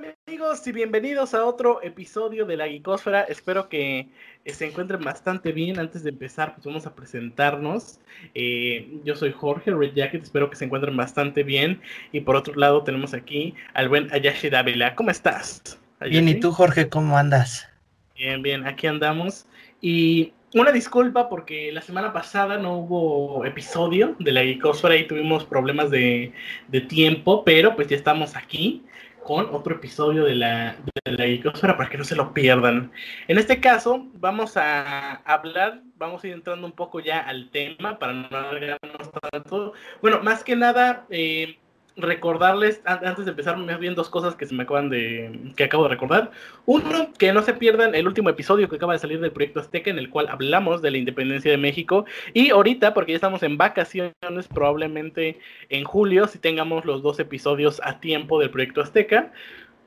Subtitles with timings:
[0.00, 3.22] amigos y bienvenidos a otro episodio de la Geekosfera.
[3.22, 4.08] Espero que
[4.44, 5.78] eh, se encuentren bastante bien.
[5.78, 8.00] Antes de empezar, pues vamos a presentarnos.
[8.34, 11.82] Eh, yo soy Jorge Red Jacket, espero que se encuentren bastante bien.
[12.12, 14.94] Y por otro lado tenemos aquí al buen Ayashi Davila.
[14.94, 15.78] ¿Cómo estás?
[16.00, 17.68] Bien, ¿y tú Jorge, cómo andas?
[18.16, 19.46] Bien, bien, aquí andamos.
[19.82, 25.44] Y una disculpa porque la semana pasada no hubo episodio de la Geekosfera y tuvimos
[25.44, 26.32] problemas de,
[26.68, 28.84] de tiempo, pero pues ya estamos aquí
[29.22, 32.90] con otro episodio de la, de la para que no se lo pierdan.
[33.28, 37.98] En este caso, vamos a hablar, vamos a ir entrando un poco ya al tema
[37.98, 39.72] para no alargarnos tanto.
[40.00, 41.59] Bueno, más que nada, eh,
[42.02, 45.84] recordarles, antes de empezar, me bien dos cosas que se me acaban de, que acabo
[45.84, 46.30] de recordar.
[46.66, 49.90] Uno, que no se pierdan el último episodio que acaba de salir del proyecto Azteca,
[49.90, 52.04] en el cual hablamos de la independencia de México.
[52.34, 54.12] Y ahorita, porque ya estamos en vacaciones,
[54.52, 59.32] probablemente en julio, si tengamos los dos episodios a tiempo del proyecto Azteca,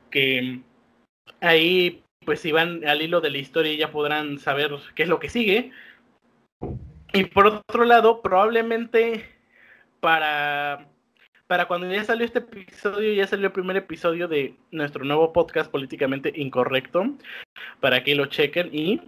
[0.09, 0.61] que
[1.41, 5.19] ahí, pues si van al hilo de la historia ya podrán saber qué es lo
[5.19, 5.71] que sigue.
[7.13, 9.23] Y por otro lado, probablemente
[9.99, 10.87] para
[11.47, 15.69] para cuando ya salió este episodio, ya salió el primer episodio de nuestro nuevo podcast
[15.69, 17.13] políticamente incorrecto,
[17.79, 19.01] para que lo chequen y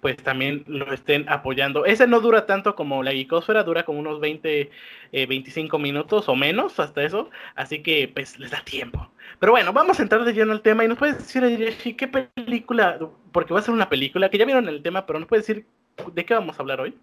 [0.00, 1.84] pues también lo estén apoyando.
[1.84, 4.70] Ese no dura tanto como la Geekosfera, dura como unos 20,
[5.12, 9.10] 25 eh, minutos o menos, hasta eso, así que pues les da tiempo.
[9.40, 12.98] Pero bueno, vamos a entrar de lleno al tema y nos puedes decir, qué película,
[13.32, 15.66] porque va a ser una película, que ya vieron el tema, pero nos puedes decir
[16.12, 16.96] de qué vamos a hablar hoy.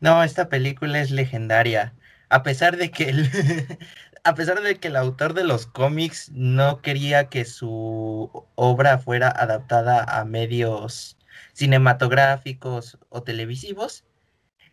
[0.00, 1.94] No, esta película es legendaria
[2.28, 3.30] a pesar de que el,
[4.24, 9.28] a pesar de que el autor de los cómics no quería que su obra fuera
[9.28, 11.16] adaptada a medios
[11.54, 14.04] cinematográficos o televisivos,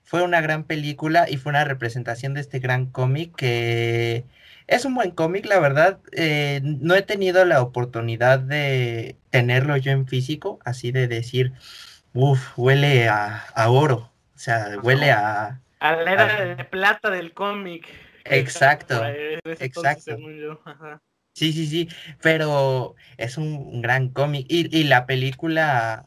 [0.03, 4.25] fue una gran película y fue una representación de este gran cómic que
[4.67, 5.99] es un buen cómic, la verdad.
[6.13, 11.53] Eh, no he tenido la oportunidad de tenerlo yo en físico, así de decir,
[12.13, 17.33] uff, huele a, a oro, o sea, huele a, a la era de plata del
[17.33, 17.87] cómic.
[18.23, 19.03] Exacto.
[19.43, 20.17] Exacto.
[21.35, 21.89] Sí, sí, sí,
[22.21, 26.05] pero es un, gran cómic y, y, la película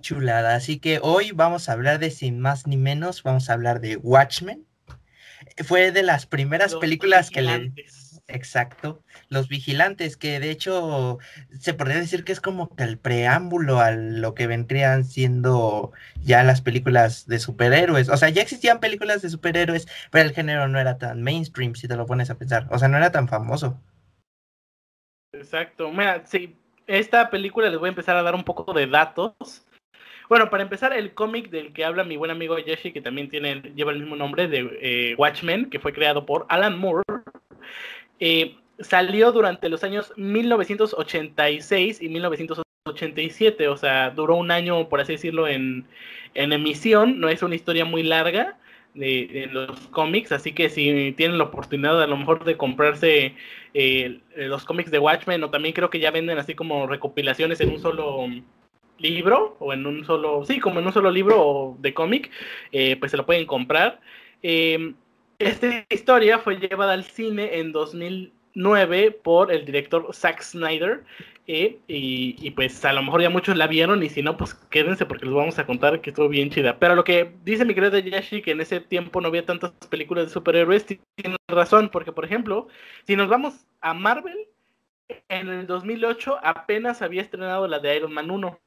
[0.00, 0.54] chulada.
[0.54, 3.96] Así que hoy vamos a hablar de sin más ni menos, vamos a hablar de
[3.96, 4.64] Watchmen.
[5.64, 7.72] Fue de las primeras películas que le
[8.28, 9.02] exacto.
[9.28, 11.18] Los vigilantes, que de hecho
[11.58, 15.92] se podría decir que es como que el preámbulo a lo que vendrían siendo
[16.22, 18.08] ya las películas de superhéroes.
[18.08, 21.88] O sea, ya existían películas de superhéroes, pero el género no era tan mainstream, si
[21.88, 22.66] te lo pones a pensar.
[22.70, 23.80] O sea, no era tan famoso.
[25.32, 25.90] Exacto.
[25.90, 26.56] Mira, sí,
[26.86, 29.34] esta película les voy a empezar a dar un poco de datos.
[30.28, 33.56] Bueno, para empezar, el cómic del que habla mi buen amigo Jesse, que también tiene,
[33.74, 37.02] lleva el mismo nombre de eh, Watchmen, que fue creado por Alan Moore,
[38.20, 45.12] eh, salió durante los años 1986 y 1987, o sea, duró un año, por así
[45.12, 45.86] decirlo, en,
[46.34, 48.58] emisión, no es una historia muy larga
[48.94, 53.34] de, los cómics, así que si tienen la oportunidad a lo mejor de comprarse
[53.74, 57.70] eh, los cómics de Watchmen, o también creo que ya venden así como recopilaciones en
[57.70, 58.26] un solo
[58.98, 62.30] libro, o en un solo, sí, como en un solo libro de cómic,
[62.72, 64.00] eh, pues se lo pueden comprar.
[65.38, 71.04] Esta historia fue llevada al cine en 2009 por el director Zack Snyder.
[71.46, 75.04] Eh, y, pues a lo mejor ya muchos la vieron y si no, pues quédense
[75.04, 76.78] porque les vamos a contar que estuvo bien chida.
[76.78, 80.26] Pero lo que dice mi querido Yashi, que en ese tiempo no había tantas películas
[80.26, 82.68] de superhéroes, tiene razón, porque por ejemplo,
[83.06, 84.48] si nos vamos a Marvel,
[85.28, 88.58] en el 2008 apenas había estrenado la de Iron Man 1.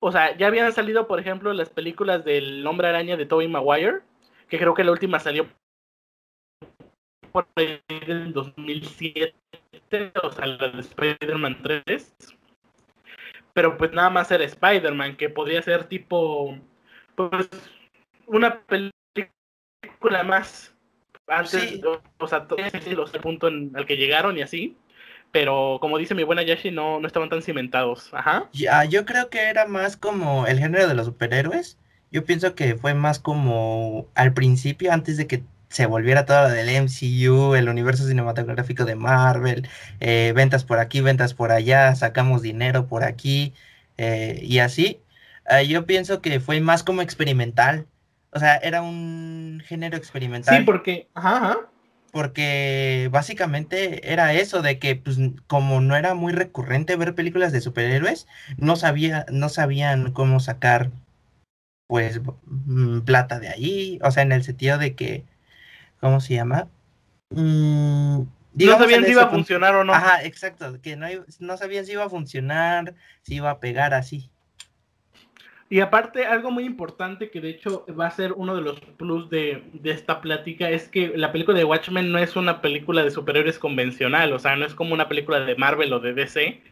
[0.00, 4.00] O sea, ya habían salido, por ejemplo, las películas del Hombre Araña de Tobey Maguire
[4.52, 5.48] que creo que la última salió
[7.32, 9.32] por el 2007,
[10.22, 12.14] o sea, la de Spider-Man 3.
[13.54, 16.54] Pero pues nada más era Spider-Man, que podría ser tipo,
[17.14, 17.48] pues,
[18.26, 20.74] una película más
[21.26, 21.80] antes,
[22.18, 24.76] o, sea, todo el punto en, al que llegaron y así.
[25.30, 28.12] Pero como dice mi buena Yashi, no, no estaban tan cimentados.
[28.12, 28.50] Ajá.
[28.52, 31.78] Ya, yo creo que era más como el género de los superhéroes
[32.12, 36.50] yo pienso que fue más como al principio, antes de que se volviera todo lo
[36.50, 39.66] del MCU, el universo cinematográfico de Marvel,
[40.00, 43.54] eh, ventas por aquí, ventas por allá, sacamos dinero por aquí
[43.96, 45.00] eh, y así.
[45.48, 47.86] Eh, yo pienso que fue más como experimental.
[48.32, 50.58] O sea, era un género experimental.
[50.58, 51.58] Sí, porque, ajá,
[52.12, 55.16] Porque básicamente era eso de que, pues,
[55.46, 58.26] como no era muy recurrente ver películas de superhéroes,
[58.58, 60.90] no sabía, no sabían cómo sacar
[61.92, 65.26] pues mm, plata de ahí, o sea, en el sentido de que,
[66.00, 66.66] ¿cómo se llama?
[67.28, 68.22] Mm,
[68.54, 69.92] no sabían si iba a funcionar o no.
[69.92, 71.06] Ajá, exacto, que no,
[71.38, 74.30] no sabían si iba a funcionar, si iba a pegar así.
[75.68, 79.28] Y aparte, algo muy importante que de hecho va a ser uno de los plus
[79.28, 83.58] de, esta plática es que la película de Watchmen no es una película de superhéroes
[83.58, 86.62] convencional, o sea, no es como una película de Marvel o de DC.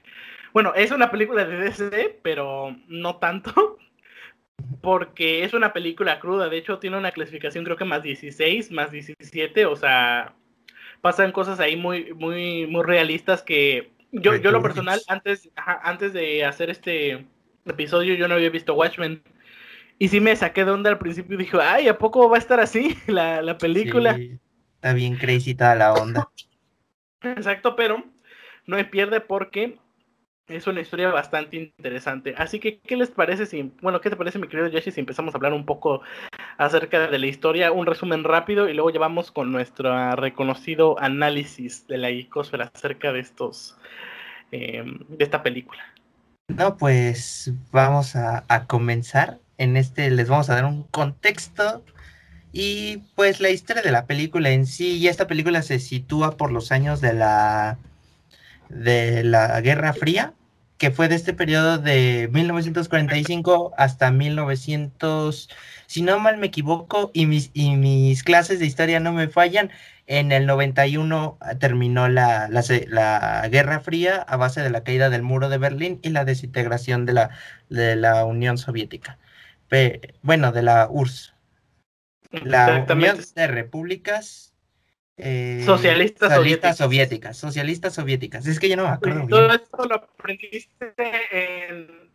[0.55, 3.77] Bueno, es una película de DC, pero no tanto,
[4.81, 8.91] porque es una película cruda, de hecho tiene una clasificación creo que más 16, más
[8.91, 10.35] 17, o sea,
[11.01, 16.45] pasan cosas ahí muy, muy, muy realistas que yo, yo lo personal, antes, antes de
[16.45, 17.27] hacer este
[17.65, 19.23] episodio yo no había visto Watchmen.
[19.99, 22.39] Y sí me saqué de onda al principio y dije, ay, ¿a poco va a
[22.39, 24.19] estar así la, película?
[24.75, 26.29] está bien crazy toda la onda.
[27.23, 28.03] Exacto, pero
[28.67, 29.79] no me pierde porque
[30.49, 32.35] es una historia bastante interesante.
[32.37, 35.35] Así que, ¿qué les parece si, bueno, qué te parece, mi querido Yoshi, si empezamos
[35.35, 36.03] a hablar un poco
[36.59, 41.99] acerca de la historia, un resumen rápido y luego llevamos con nuestro reconocido análisis de
[41.99, 43.77] la icosfera acerca de estos,
[44.53, 45.83] eh, de esta película?
[46.49, 49.39] No, pues vamos a, comenzar.
[49.57, 51.85] En este les vamos a dar un contexto
[52.53, 54.97] y pues la historia de la película en sí.
[54.97, 57.79] Y esta película se sitúa por los años de la
[58.71, 60.35] de la Guerra Fría,
[60.79, 65.51] que fue de este periodo de 1945 hasta 1900,
[65.87, 69.71] si no mal me equivoco y mis, y mis clases de historia no me fallan,
[70.07, 75.49] en el 91 terminó la, la, Guerra Fría a base de la caída del muro
[75.49, 77.31] de Berlín y la desintegración de la,
[77.69, 79.19] de la Unión Soviética.
[80.23, 81.35] bueno, de la URSS.
[82.43, 84.50] La Unión de Repúblicas
[85.23, 87.37] eh, socialistas, soviéticas.
[87.37, 88.47] Socialistas soviéticas.
[88.47, 89.27] Es que yo no me acuerdo.
[89.29, 90.95] Todo esto lo aprendiste
[91.31, 92.11] en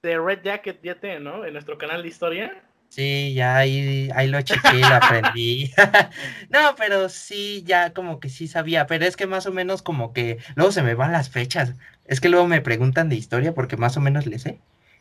[0.00, 1.44] The Red Jacket YT, ¿no?
[1.44, 2.62] En nuestro canal de historia.
[2.88, 5.70] Sí, ya ahí, ahí lo chequé, lo aprendí.
[6.48, 10.12] no, pero sí, ya como que sí sabía, pero es que más o menos como
[10.12, 11.74] que luego se me van las fechas.
[12.06, 14.60] Es que luego me preguntan de historia porque más o menos le sé,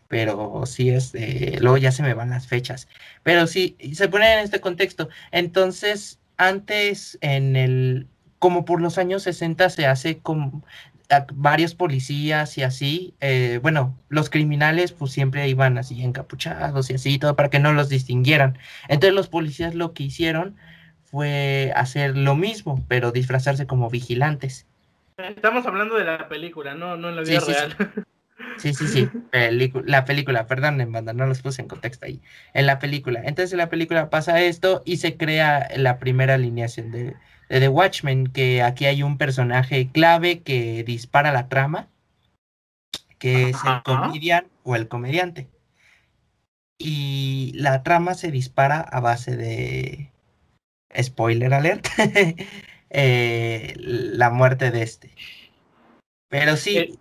[0.09, 1.13] pero sí es,
[1.61, 2.89] luego ya se me van las fechas.
[3.23, 5.07] Pero sí, se pone en este contexto.
[5.31, 8.07] Entonces, antes en el,
[8.39, 10.63] como por los años 60 se hace como,
[11.33, 17.17] varios policías y así, eh, bueno, los criminales pues siempre iban así encapuchados y así,
[17.17, 18.57] todo para que no los distinguieran.
[18.87, 20.55] Entonces los policías lo que hicieron
[21.05, 24.65] fue hacer lo mismo, pero disfrazarse como vigilantes.
[25.17, 27.75] Estamos hablando de la película, no, no en la vida real.
[27.77, 28.01] Sí, sí,
[28.59, 29.09] sí,
[29.85, 32.21] la película, perdón, en banda, no los puse en contexto ahí.
[32.53, 33.21] En la película.
[33.23, 37.15] Entonces en la película pasa esto y se crea la primera alineación de,
[37.49, 41.87] de The Watchmen, que aquí hay un personaje clave que dispara la trama,
[43.17, 45.47] que es el comedian o el comediante.
[46.77, 50.11] Y la trama se dispara a base de
[51.01, 51.87] spoiler alert,
[52.89, 55.11] eh, la muerte de este.
[56.29, 56.99] Pero sí.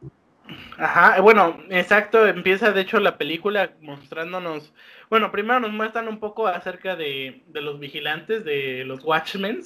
[0.79, 4.73] Ajá, bueno, exacto, empieza de hecho la película mostrándonos,
[5.11, 9.61] bueno, primero nos muestran un poco acerca de, de los vigilantes, de los Watchmen,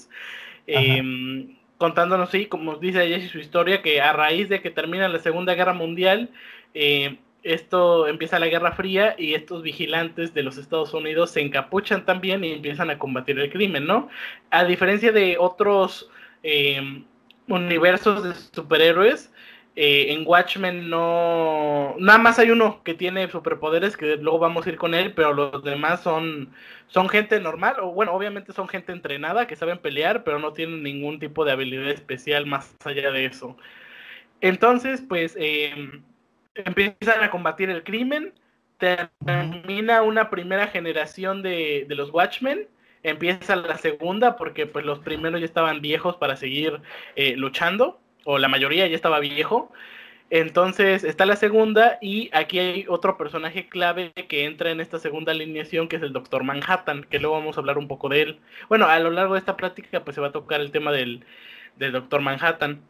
[0.67, 1.03] eh,
[1.79, 5.55] contándonos, sí, como dice Jesse su historia, que a raíz de que termina la Segunda
[5.55, 6.31] Guerra Mundial,
[6.75, 12.05] eh, esto empieza la Guerra Fría y estos vigilantes de los Estados Unidos se encapuchan
[12.05, 14.09] también y empiezan a combatir el crimen, ¿no?
[14.51, 16.11] A diferencia de otros
[16.43, 17.05] em,
[17.49, 19.30] universos de superhéroes,
[19.77, 21.95] eh, en Watchmen no.
[21.99, 25.33] Nada más hay uno que tiene superpoderes, que luego vamos a ir con él, pero
[25.33, 26.53] los demás son,
[26.89, 30.83] son gente normal, o bueno, obviamente son gente entrenada, que saben pelear, pero no tienen
[30.83, 33.57] ningún tipo de habilidad especial más allá de eso.
[34.41, 36.03] Entonces, pues, em,
[36.55, 38.35] empiezan a combatir el crimen,
[38.79, 42.69] termina una primera generación de, de los Watchmen,
[43.03, 46.81] empieza la segunda, porque pues los primeros ya estaban viejos para seguir
[47.17, 49.73] eh, luchando o la mayoría ya estaba viejo.
[50.31, 55.33] Entonces está la segunda y aquí hay otro personaje clave que entra en esta segunda
[55.33, 58.41] alineación que es el Doctor Manhattan, que luego vamos a hablar un poco de él.
[58.69, 61.25] Bueno, a lo largo de esta práctica pues se va a tocar el tema del,
[61.77, 62.81] del Doctor Manhattan.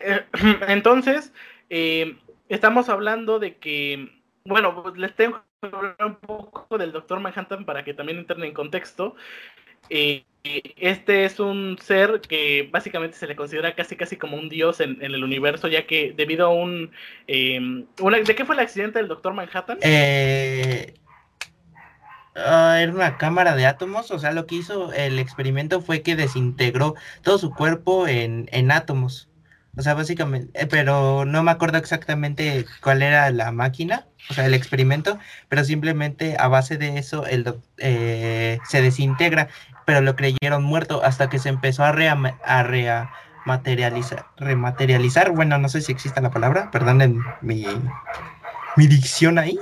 [0.00, 0.24] Eh,
[0.68, 1.32] entonces,
[1.70, 2.16] eh,
[2.48, 4.10] estamos hablando de que,
[4.44, 8.42] bueno, pues, les tengo que hablar un poco del Doctor Manhattan para que también entren
[8.44, 9.14] en contexto.
[9.90, 10.24] Eh,
[10.76, 15.02] este es un ser que básicamente se le considera casi casi como un dios en,
[15.02, 16.90] el universo, ya que debido a un...
[17.26, 17.86] Em,
[18.24, 19.78] ¿De qué fue el accidente del Doctor Manhattan?
[19.82, 20.94] Eh,
[22.36, 26.16] ah, era una cámara de átomos, o sea, lo que hizo el experimento fue que
[26.16, 29.27] desintegró todo su cuerpo en, en átomos.
[29.78, 34.44] O sea, básicamente, eh, pero no me acuerdo exactamente cuál era la máquina, o sea,
[34.44, 35.18] el experimento,
[35.48, 39.48] pero simplemente a base de eso el, eh, se desintegra
[39.88, 41.94] pero lo creyeron muerto hasta que se empezó a,
[42.44, 47.64] a rematerializar, rematerializar, bueno, no sé si existe la palabra, perdonen mi,
[48.76, 49.58] mi dicción ahí,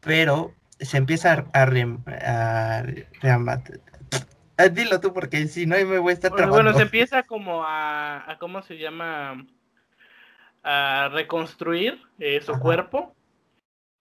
[0.00, 2.82] pero se empieza a, a,
[3.22, 3.62] ah,
[4.68, 6.62] Dilo tú, porque si no me voy a estar trabajando.
[6.62, 9.46] Bueno, se empieza como a, a ¿cómo se llama?
[10.62, 13.14] A reconstruir eh, su cuerpo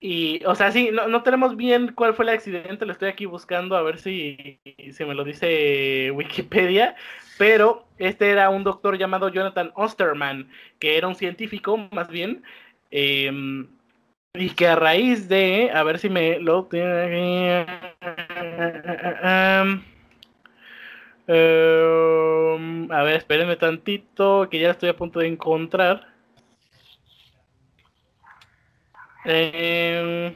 [0.02, 3.26] y, o sea, sí, no, no, tenemos bien cuál fue el accidente, lo estoy aquí
[3.26, 4.60] buscando a ver si,
[4.94, 6.96] si me lo dice Wikipedia,
[7.38, 10.50] pero este era un doctor llamado Jonathan Osterman,
[10.80, 12.44] que era un científico más bien,
[12.92, 13.68] em,
[14.34, 16.70] y que a raíz de, a ver si me lo.
[21.30, 26.08] Em, em, a ver, espérenme tantito, que ya estoy a punto de encontrar.
[29.26, 30.36] Eh,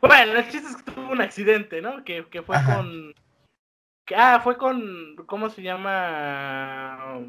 [0.00, 2.04] bueno, el chiste es que tuvo un accidente, ¿no?
[2.04, 3.14] Que, fue con.
[4.16, 5.16] ah, fue con.
[5.26, 7.20] ¿Cómo se llama?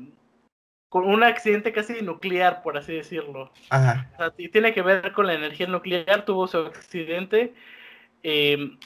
[0.89, 3.51] Con un accidente casi nuclear, por así decirlo.
[3.69, 4.09] Ajá.
[4.15, 7.53] O sea, tiene que ver con la energía nuclear, tuvo su accidente.
[8.21, 8.77] Eh,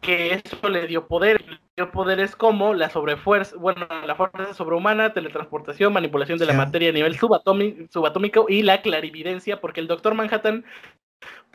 [0.00, 1.60] que eso le dio poder.
[1.92, 7.16] Poderes como la sobrefuerza, bueno, la fuerza sobrehumana, teletransportación, manipulación de la materia a nivel
[7.16, 10.64] subatómico y la clarividencia, porque el Doctor Manhattan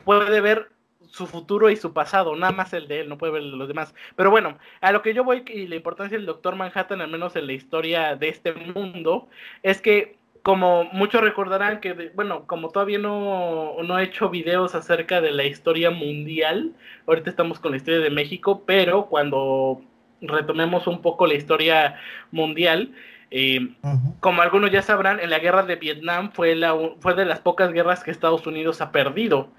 [0.04, 0.72] puede ver
[1.06, 3.94] su futuro y su pasado, nada más el de él, no puede ver los demás.
[4.14, 7.34] Pero bueno, a lo que yo voy y la importancia del Doctor Manhattan, al menos
[7.36, 9.28] en la historia de este mundo,
[9.62, 15.22] es que como muchos recordarán que, bueno, como todavía no, no he hecho videos acerca
[15.22, 16.74] de la historia mundial,
[17.06, 19.82] ahorita estamos con la historia de México, pero cuando
[20.20, 21.96] retomemos un poco la historia
[22.30, 22.92] mundial,
[23.30, 23.74] eh,
[24.18, 27.72] como algunos ya sabrán, en la guerra de Vietnam fue, la, fue de las pocas
[27.72, 29.50] guerras que Estados Unidos ha perdido.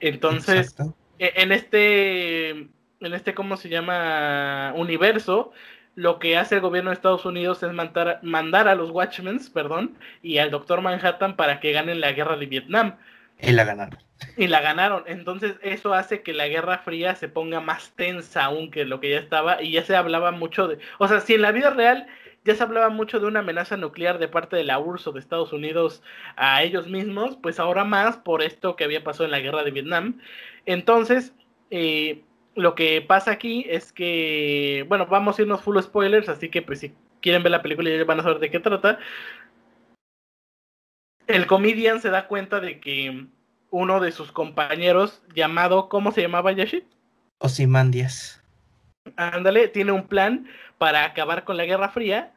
[0.00, 0.76] Entonces,
[1.18, 4.74] e, en este, en este, ¿cómo se llama?
[4.76, 5.52] Universo,
[5.94, 9.96] lo que hace el gobierno de Estados Unidos es mandar, mandar a los Watchmen, perdón,
[10.22, 12.96] y al Doctor Manhattan para que ganen la guerra de Vietnam.
[13.40, 14.05] Y la ganaron.
[14.36, 15.04] Y la ganaron.
[15.06, 19.10] Entonces eso hace que la Guerra Fría se ponga más tensa aún que lo que
[19.10, 20.78] ya estaba y ya se hablaba mucho de...
[20.98, 22.06] O sea, si en la vida real
[22.44, 25.20] ya se hablaba mucho de una amenaza nuclear de parte de la URSS o de
[25.20, 26.02] Estados Unidos
[26.36, 29.72] a ellos mismos, pues ahora más por esto que había pasado en la Guerra de
[29.72, 30.20] Vietnam.
[30.64, 31.34] Entonces,
[31.70, 32.22] eh,
[32.54, 36.80] lo que pasa aquí es que, bueno, vamos a irnos full spoilers, así que pues
[36.80, 38.98] si quieren ver la película ya van a saber de qué trata.
[41.26, 43.26] El comedian se da cuenta de que
[43.70, 46.84] uno de sus compañeros, llamado, ¿cómo se llamaba Yashi?
[47.38, 48.42] Osimandias.
[49.16, 50.46] Ándale, tiene un plan
[50.78, 52.32] para acabar con la Guerra Fría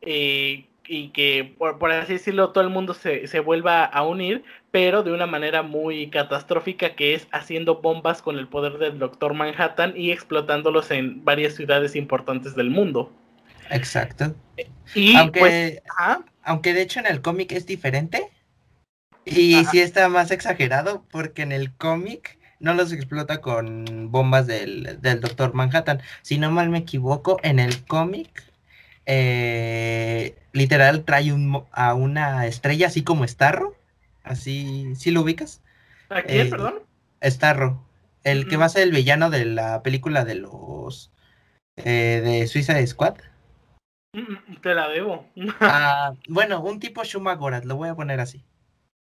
[0.00, 5.02] eh, y que, por, así decirlo, todo el mundo se, se, vuelva a unir, pero
[5.02, 9.94] de una manera muy catastrófica, que es haciendo bombas con el poder del Doctor Manhattan
[9.96, 13.12] y explotándolos en varias ciudades importantes del mundo.
[13.70, 14.34] Exacto.
[14.94, 15.82] Y aunque, pues,
[16.42, 18.30] aunque de hecho en el cómic es diferente,
[19.24, 24.98] y sí está más exagerado, porque en el cómic no los explota con bombas del,
[25.00, 26.00] del Doctor Manhattan.
[26.22, 28.44] Si no mal me equivoco, en el cómic
[29.06, 33.76] eh, literal trae un, a una estrella así como Starro.
[34.22, 35.60] Así, ¿sí lo ubicas?
[36.08, 36.74] ¿A quién, eh, perdón?
[37.22, 37.84] Starro.
[38.22, 41.12] El que va a ser el villano de la película de los
[41.76, 43.16] eh, de Suiza Squad.
[44.62, 45.26] Te la debo.
[45.60, 48.44] ah, bueno, un tipo Shuma Gorat, lo voy a poner así.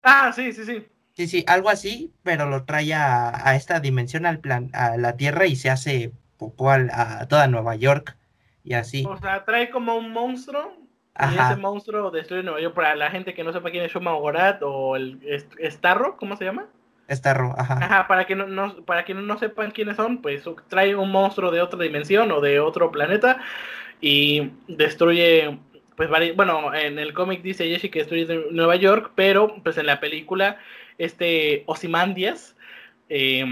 [0.03, 0.85] Ah, sí, sí, sí.
[1.13, 5.45] Sí, sí, algo así, pero lo trae a, esta dimensión, al plan, a la Tierra
[5.45, 8.17] y se hace popó a toda Nueva York
[8.63, 9.05] y así.
[9.07, 10.73] O sea, trae como un monstruo
[11.19, 12.75] y ese monstruo destruye Nueva York.
[12.75, 15.19] Para la gente que no sepa quién es Shuma Gorat o el
[15.61, 16.65] Starro, ¿cómo se llama?
[17.09, 17.75] Starro, ajá.
[17.75, 21.61] Ajá, para que no, para que no sepan quiénes son, pues trae un monstruo de
[21.61, 23.39] otra dimensión o de otro planeta
[24.01, 25.59] y destruye
[25.95, 29.99] pues bueno, en el cómic dice Yeshi que destruye Nueva York, pero pues en la
[29.99, 30.57] película
[30.97, 32.55] este Ozymandias
[33.09, 33.45] eh,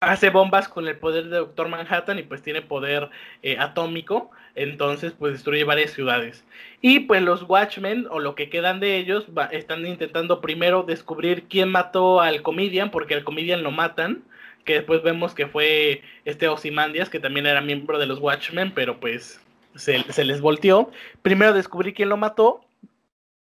[0.00, 3.10] hace bombas con el poder de Doctor Manhattan y pues tiene poder
[3.42, 6.44] eh, atómico, entonces pues destruye varias ciudades.
[6.80, 11.70] Y pues los Watchmen o lo que quedan de ellos están intentando primero descubrir quién
[11.70, 14.24] mató al Comedian, porque al Comedian lo matan,
[14.64, 19.00] que después vemos que fue este Ozymandias, que también era miembro de los Watchmen, pero
[19.00, 19.40] pues
[19.74, 20.90] se, se les volteó.
[21.22, 22.60] Primero descubrir quién lo mató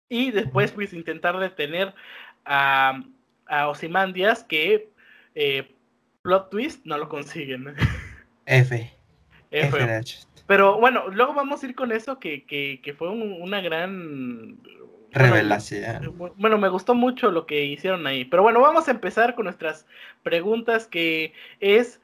[0.08, 1.94] y después pues intentar detener
[2.44, 3.02] a,
[3.46, 4.90] a Ozymandias que
[5.34, 5.74] eh,
[6.22, 7.74] plot twist, no lo consiguen.
[8.46, 8.92] F.
[9.50, 10.00] F.
[10.46, 14.58] Pero bueno, luego vamos a ir con eso que, que, que fue una gran
[15.12, 16.14] revelación.
[16.36, 18.24] Bueno, me gustó mucho lo que hicieron ahí.
[18.24, 19.86] Pero bueno, vamos a empezar con nuestras
[20.22, 22.00] preguntas, que es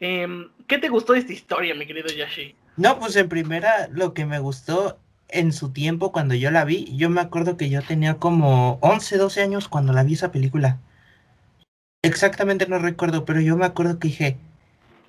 [0.00, 2.54] Em, ¿Qué te gustó de esta historia, mi querido Yashi?
[2.76, 6.94] No, pues en primera, lo que me gustó en su tiempo cuando yo la vi,
[6.96, 10.78] yo me acuerdo que yo tenía como 11, 12 años cuando la vi esa película.
[12.02, 14.36] Exactamente no recuerdo, pero yo me acuerdo que dije,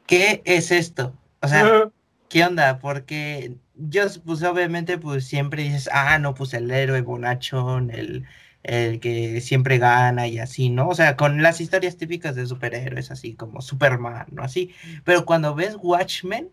[0.07, 1.13] ¿qué es esto?
[1.41, 1.89] O sea,
[2.29, 2.79] ¿qué onda?
[2.79, 8.25] Porque yo, pues obviamente, pues siempre dices, ah, no, pues el héroe bonachón, el,
[8.63, 10.89] el que siempre gana y así, ¿no?
[10.89, 14.43] O sea, con las historias típicas de superhéroes, así como Superman, ¿no?
[14.43, 14.73] Así.
[15.03, 16.49] Pero cuando ves Watchmen,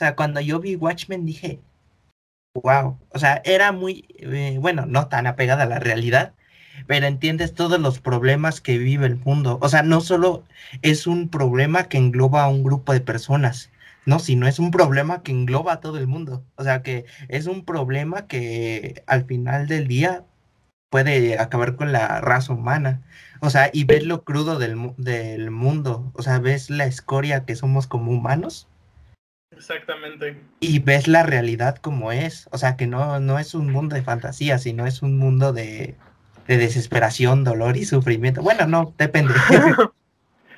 [0.00, 1.60] sea, cuando yo vi Watchmen dije,
[2.54, 6.34] wow, o sea, era muy, eh, bueno, no tan apegada a la realidad,
[6.86, 9.58] pero entiendes todos los problemas que vive el mundo.
[9.62, 10.44] O sea, no solo
[10.82, 13.70] es un problema que engloba a un grupo de personas,
[14.06, 16.44] no, sino es un problema que engloba a todo el mundo.
[16.56, 20.24] O sea, que es un problema que al final del día
[20.90, 23.02] puede acabar con la raza humana.
[23.40, 26.10] O sea, y ves lo crudo del, del mundo.
[26.14, 28.68] O sea, ves la escoria que somos como humanos.
[29.60, 30.40] Exactamente.
[30.60, 32.48] Y ves la realidad como es.
[32.50, 35.96] O sea, que no, no es un mundo de fantasía, sino es un mundo de,
[36.46, 38.40] de desesperación, dolor y sufrimiento.
[38.40, 39.34] Bueno, no, depende.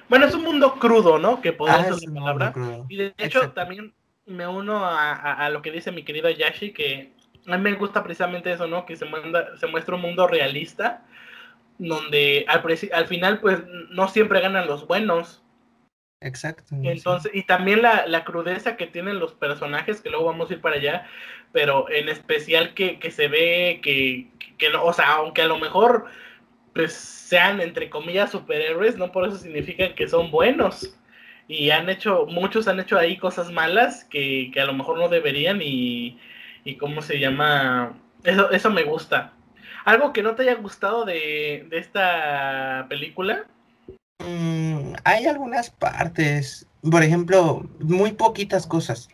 [0.09, 1.41] bueno, es un mundo crudo, ¿no?
[1.43, 2.55] Que podría ah, ser la palabra.
[2.89, 3.93] Y de hecho, también
[4.25, 7.13] me uno a, a, lo que dice mi querido Yashi, que
[7.49, 8.87] a mí me gusta precisamente eso, ¿no?
[8.87, 11.05] Que se, manda, se muestra un mundo realista,
[11.79, 13.59] donde al, al final, pues,
[13.91, 15.43] no siempre ganan los buenos.
[16.23, 16.77] Exacto.
[16.83, 20.61] Entonces, y también la, la, crudeza que tienen los personajes, que luego vamos a ir
[20.61, 21.07] para allá,
[21.53, 25.59] pero en especial que, que se ve que, que, no, o sea, aunque a lo
[25.59, 26.07] mejor
[26.75, 30.97] pues sean entre comillas superhéroes, no por eso significa que son buenos.
[31.49, 35.09] Y han hecho, muchos han hecho ahí cosas malas que, que a lo mejor no
[35.09, 36.19] deberían y,
[36.65, 37.99] y cómo se llama.
[38.25, 39.35] Eso, eso me gusta.
[39.85, 43.47] ¿Algo que no te haya gustado de, de esta película?
[44.27, 49.09] Mm, hay algunas partes, por ejemplo, muy poquitas cosas.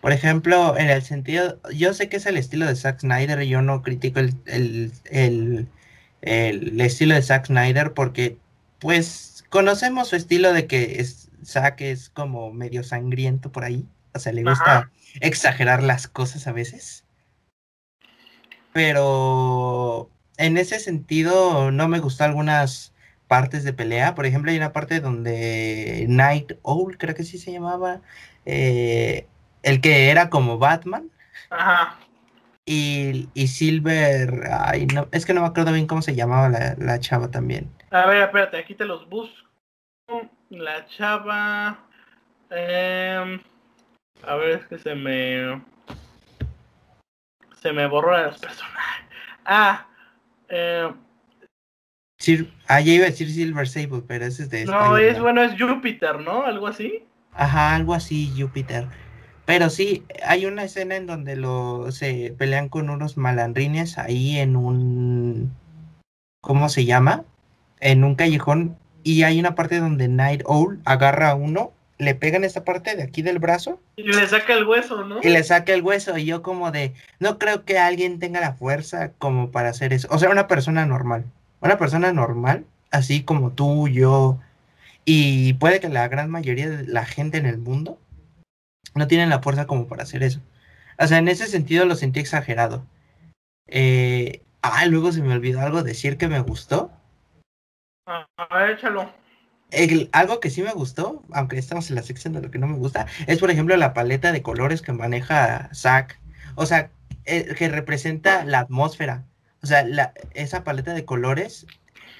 [0.00, 3.62] Por ejemplo, en el sentido, yo sé que es el estilo de Zack Snyder, yo
[3.62, 5.68] no critico el, el, el,
[6.22, 8.38] el estilo de Zack Snyder porque,
[8.78, 14.18] pues, conocemos su estilo de que es, Zack es como medio sangriento por ahí, o
[14.18, 17.04] sea, le gusta exagerar las cosas a veces.
[18.72, 22.92] Pero en ese sentido no me gustó algunas
[23.28, 24.14] partes de pelea.
[24.14, 28.00] Por ejemplo, hay una parte donde Night Owl, creo que sí se llamaba,
[28.44, 29.26] eh,
[29.62, 31.10] el que era como Batman.
[31.50, 31.98] Ajá.
[32.64, 36.74] Y, y, Silver, ay, no, es que no me acuerdo bien cómo se llamaba la,
[36.78, 37.70] la chava también.
[37.90, 39.48] A ver, espérate, aquí te los busco.
[40.50, 41.78] La chava.
[42.50, 43.40] Eh,
[44.26, 45.62] a ver, es que se me.
[47.60, 49.06] Se me borró las personajes.
[49.44, 49.86] Ah,
[50.48, 50.92] eh.
[52.68, 54.64] Ah, ya iba a decir Silver Sable, pero ese es de.
[54.64, 56.44] No, es bueno, es Júpiter, ¿no?
[56.44, 57.04] Algo así.
[57.32, 58.86] Ajá, algo así, Júpiter.
[59.44, 64.56] Pero sí, hay una escena en donde lo, se pelean con unos malandrines ahí en
[64.56, 65.52] un.
[66.40, 67.24] ¿Cómo se llama?
[67.80, 68.76] En un callejón.
[69.02, 72.94] Y hay una parte donde Night Owl agarra a uno le pega en esta parte
[72.94, 73.80] de aquí del brazo.
[73.96, 75.20] Y le saca el hueso, ¿no?
[75.22, 76.16] Y le saca el hueso.
[76.18, 80.08] Y yo como de, no creo que alguien tenga la fuerza como para hacer eso.
[80.10, 81.24] O sea, una persona normal.
[81.60, 84.40] Una persona normal, así como tú, yo.
[85.04, 87.98] Y puede que la gran mayoría de la gente en el mundo
[88.94, 90.40] no tienen la fuerza como para hacer eso.
[90.98, 92.86] O sea, en ese sentido lo sentí exagerado.
[93.68, 96.90] Eh, ah, luego se me olvidó algo decir que me gustó.
[98.06, 98.26] Ah,
[98.70, 99.10] échalo
[100.12, 102.76] algo que sí me gustó, aunque estamos en la sección de lo que no me
[102.76, 106.20] gusta, es por ejemplo la paleta de colores que maneja Zack.
[106.54, 106.90] O sea,
[107.24, 109.24] eh, que representa la atmósfera.
[109.66, 111.66] O sea, la, esa paleta de colores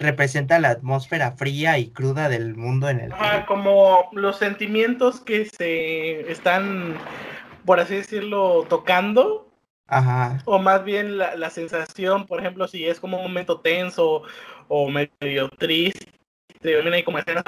[0.01, 5.45] representa la atmósfera fría y cruda del mundo en el Ajá, como los sentimientos que
[5.45, 6.99] se están,
[7.65, 9.49] por así decirlo, tocando.
[9.87, 10.43] Ajá.
[10.45, 14.23] O más bien la, la sensación, por ejemplo, si es como un momento tenso
[14.67, 16.17] o medio triste
[16.75, 17.45] también hay como escenas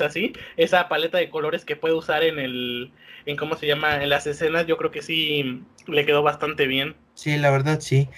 [0.00, 2.92] así, esa paleta de colores que puede usar en el,
[3.26, 6.94] en cómo se llama, en las escenas, yo creo que sí le quedó bastante bien.
[7.14, 8.08] Sí, la verdad sí,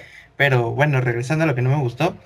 [0.42, 2.16] pero bueno, regresando a lo que no me gustó,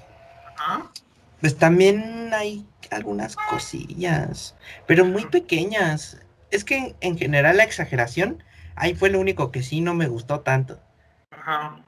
[1.39, 6.19] pues también hay algunas cosillas, pero muy pequeñas.
[6.51, 8.43] Es que en general la exageración,
[8.75, 10.81] ahí fue lo único que sí no me gustó tanto.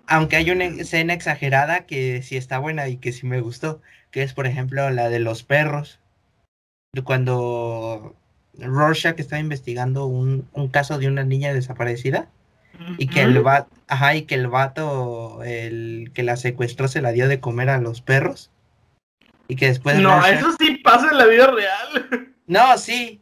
[0.06, 4.22] Aunque hay una escena exagerada que sí está buena y que sí me gustó, que
[4.22, 5.98] es por ejemplo la de los perros
[7.04, 8.16] cuando
[8.58, 12.28] Rorschach está investigando un, caso de una niña desaparecida
[12.98, 17.12] y que el vato, ajá, y que el vato, el que la secuestró se la
[17.12, 18.50] dio de comer a los perros
[19.48, 22.34] y que después No, eso sí pasa en la vida real.
[22.46, 23.20] No, sí,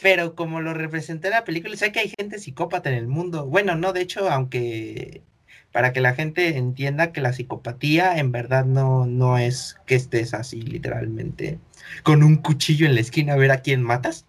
[0.00, 3.46] Pero como lo representé en la película, sé que hay gente psicópata en el mundo.
[3.46, 5.24] Bueno, no, de hecho, aunque
[5.72, 10.34] para que la gente entienda que la psicopatía en verdad no, no es que estés
[10.34, 11.58] así literalmente
[12.02, 14.26] con un cuchillo en la esquina a ver a quién matas,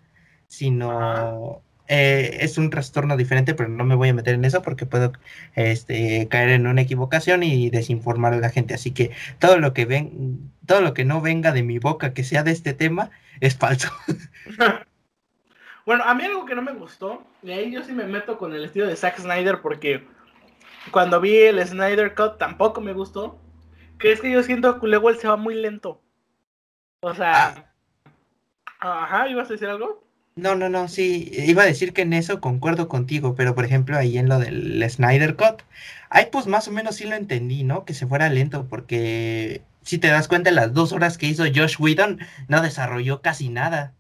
[0.48, 4.86] sino eh, es un trastorno diferente, pero no me voy a meter en eso porque
[4.86, 5.12] puedo
[5.56, 8.74] este, caer en una equivocación y desinformar a la gente.
[8.74, 12.24] Así que todo lo que ven, todo lo que no venga de mi boca que
[12.24, 13.92] sea de este tema es falso.
[15.86, 18.54] bueno, a mí algo que no me gustó, y ahí yo sí me meto con
[18.54, 20.04] el estilo de Zack Snyder porque
[20.90, 23.40] cuando vi el Snyder Cut tampoco me gustó.
[24.00, 26.02] Que es que yo siento que luego él se va muy lento.
[27.02, 27.54] O sea.
[28.80, 29.04] Ah.
[29.04, 30.04] Ajá, ¿ibas a decir algo?
[30.36, 33.98] No, no, no, sí, iba a decir que en eso concuerdo contigo, pero por ejemplo
[33.98, 35.64] ahí en lo del Snyder Cut,
[36.10, 37.84] ahí pues más o menos sí lo entendí, ¿no?
[37.84, 41.76] Que se fuera lento, porque si te das cuenta, las dos horas que hizo Josh
[41.80, 43.94] Whedon no desarrolló casi nada.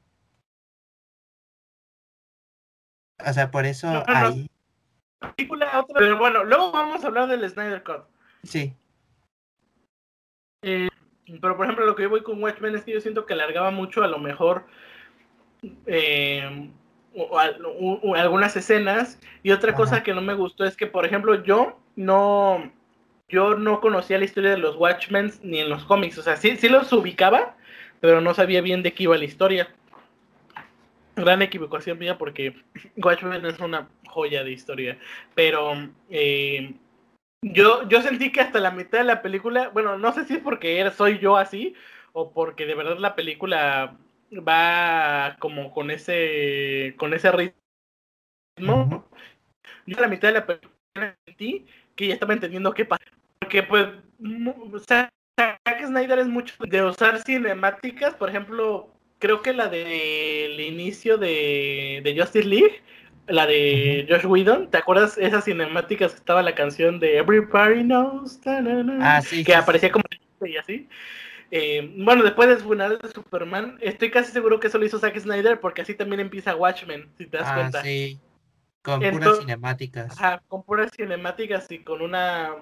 [3.26, 4.50] O sea, por eso ahí
[5.38, 8.04] pero bueno, luego vamos a hablar del Snyder Cut.
[8.44, 8.74] Sí.
[10.64, 10.90] Eh,
[11.42, 13.72] pero por ejemplo, lo que yo voy con Watchmen es que yo siento que alargaba
[13.72, 14.66] mucho a lo mejor
[15.86, 16.70] eh,
[18.16, 19.20] algunas escenas.
[19.44, 22.72] Y otra cosa que no me gustó es que, por ejemplo, yo no
[23.30, 26.18] yo no conocía la historia de los Watchmen ni en los cómics.
[26.18, 27.56] O sea, sí, sí los ubicaba,
[28.02, 29.70] pero no sabía bien de qué iba la historia
[31.16, 32.56] gran equivocación mía porque
[32.98, 34.98] Watchmen es una joya de historia.
[35.36, 35.74] Pero
[36.10, 36.74] eh,
[37.42, 40.40] yo, yo sentí que hasta la mitad de la película, bueno, no sé si es
[40.40, 41.76] porque soy yo así
[42.14, 43.98] o porque de verdad la película
[44.40, 47.56] va como con ese con ese ritmo.
[49.86, 51.66] Yo a la mitad de la película sentí
[51.96, 53.04] que ya estaba entendiendo qué pasa.
[53.40, 53.88] Porque pues
[54.86, 55.12] Zack
[55.86, 62.20] Snyder es mucho de usar cinemáticas, por ejemplo, creo que la del inicio de, de
[62.20, 62.82] Justice League,
[63.28, 68.40] la de Josh Whedon, ¿te acuerdas esas cinemáticas que estaba la canción de Everybody Knows?
[68.46, 70.04] Ah, sí, que aparecía como
[70.46, 70.88] y así.
[71.52, 75.20] Eh, bueno, después del funeral de Superman, estoy casi seguro que eso lo hizo Zack
[75.20, 77.84] Snyder porque así también empieza Watchmen, si te das ah, cuenta.
[77.84, 78.20] Sí,
[78.82, 80.12] con puras cinemáticas.
[80.18, 82.56] Ajá, con puras cinemáticas y con una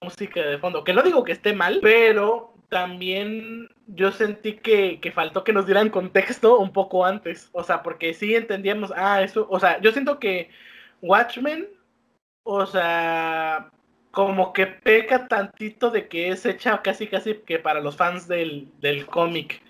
[0.00, 0.84] música de fondo.
[0.84, 5.90] Que no digo que esté mal, pero también yo sentí que, faltó que nos dieran
[5.90, 7.50] contexto un poco antes.
[7.52, 10.50] O sea, porque sí entendíamos, ah, eso, o sea, yo siento que
[11.02, 11.68] Watchmen,
[12.44, 13.70] o sea,
[14.14, 18.68] como que peca tantito de que es hecha casi casi que para los fans del,
[18.80, 19.62] del cómic.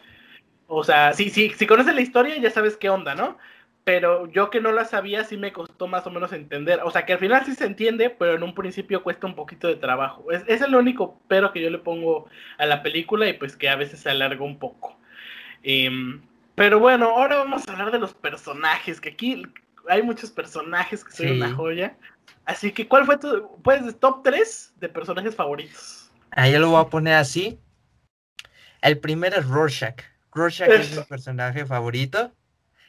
[0.66, 3.38] O sea, sí, sí, si conoces la historia ya sabes qué onda, ¿no?
[3.85, 6.80] pero yo que no la sabía sí me costó más o menos entender.
[6.85, 9.68] O sea, que al final sí se entiende, pero en un principio cuesta un poquito
[9.68, 10.33] de trabajo.
[10.33, 12.26] Es, es el único pero que yo le pongo
[12.59, 14.96] a la película y pues que a veces se alarga un poco.
[15.62, 16.22] Em,
[16.54, 19.42] pero bueno, ahora vamos a hablar de los personajes, que aquí
[19.88, 21.96] hay muchos personajes que son una joya.
[22.44, 26.10] Así que, ¿cuál fue tu pues, top 3 de personajes favoritos?
[26.30, 27.58] Ahí yo lo voy a poner así.
[28.82, 30.02] El primero es Rorschach.
[30.32, 32.32] Rorschach es mi personaje favorito.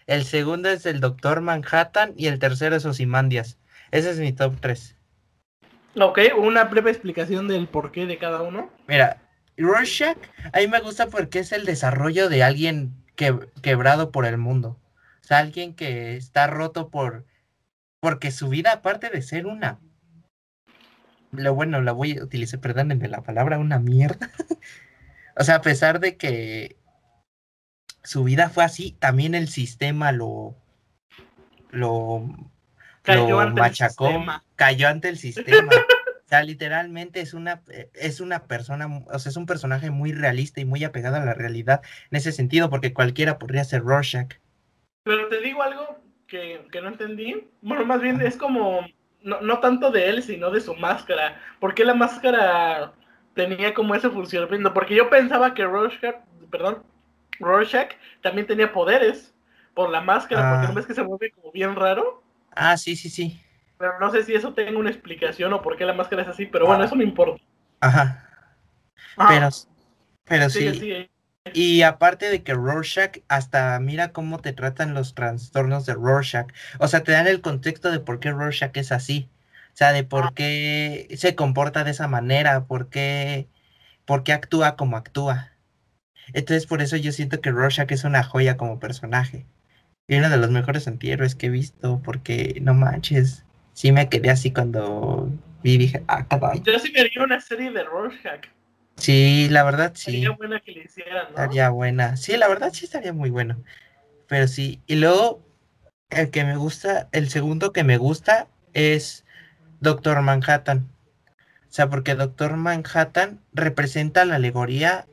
[0.07, 3.57] El segundo es el Doctor Manhattan y el tercero es Osimandias.
[3.91, 4.95] Ese es mi top 3.
[5.99, 8.69] Ok, una breve explicación del porqué de cada uno.
[8.87, 9.21] Mira,
[9.57, 10.17] Rorschach,
[10.51, 14.77] a mí me gusta porque es el desarrollo de alguien quebrado por el mundo.
[15.25, 17.25] O sea, alguien que está roto por...
[17.99, 19.79] Porque su vida, aparte de ser una...
[21.31, 24.29] Lo bueno, la voy a utilizar, perdónenme la palabra, una mierda.
[25.35, 26.77] o sea, a pesar de que
[28.03, 30.55] su vida fue así, también el sistema lo,
[31.71, 32.29] lo,
[33.01, 34.23] cayó machacó,
[34.55, 35.71] cayó ante el sistema.
[36.25, 37.63] o sea, literalmente es una,
[37.95, 41.33] es una persona, o sea, es un personaje muy realista y muy apegado a la
[41.33, 44.35] realidad en ese sentido, porque cualquiera podría ser Rorschach.
[45.05, 47.47] Pero te digo algo que, no entendí.
[47.61, 48.81] Bueno, más bien es como,
[49.21, 51.39] no, no tanto de él, sino de su máscara.
[51.59, 52.91] ¿Por qué la máscara
[53.35, 54.73] tenía como ese funcionamiento?
[54.73, 56.15] Porque yo pensaba que Rorschach,
[56.49, 56.83] perdón,
[57.39, 57.91] Rorschach
[58.21, 59.35] también tenía poderes
[59.75, 60.75] por la máscara, porque no ah.
[60.75, 62.23] ves que se mueve como bien raro.
[62.51, 63.39] Ah, sí, sí, sí.
[63.77, 66.47] Pero no sé si eso tenga una explicación o por qué la máscara es así,
[66.47, 66.85] pero bueno, ah.
[66.87, 67.43] eso no importa.
[67.79, 68.27] Ajá.
[69.29, 69.49] Pero,
[70.23, 71.09] pero sí.
[71.53, 76.47] Y aparte de que Rorschach, hasta mira cómo te tratan los trastornos de Rorschach.
[76.79, 79.29] O sea, te dan el contexto de por qué Rorschach es así.
[79.73, 80.33] O sea, de por ah.
[80.35, 83.47] qué se comporta de esa manera, por qué,
[84.05, 85.51] por qué actúa como actúa.
[86.33, 89.45] Entonces por eso yo siento que Rorschach es una joya como personaje.
[90.07, 94.29] Y uno de los mejores antihéroes que he visto, porque no manches, sí me quedé
[94.29, 95.29] así cuando
[95.63, 96.61] vi dije, ah, caray.
[96.65, 98.47] Yo sí quería una serie de Rorschach.
[98.97, 100.23] Sí, la verdad sí.
[100.23, 101.29] Estaría buena que le hicieran, ¿no?
[101.29, 102.17] Estaría buena.
[102.17, 103.61] Sí, la verdad sí estaría muy bueno.
[104.27, 105.43] Pero sí, y luego
[106.09, 109.25] El que me gusta, el segundo que me gusta es
[109.81, 110.89] Doctor Manhattan.
[111.69, 115.07] O sea, porque Doctor Manhattan representa la alegoría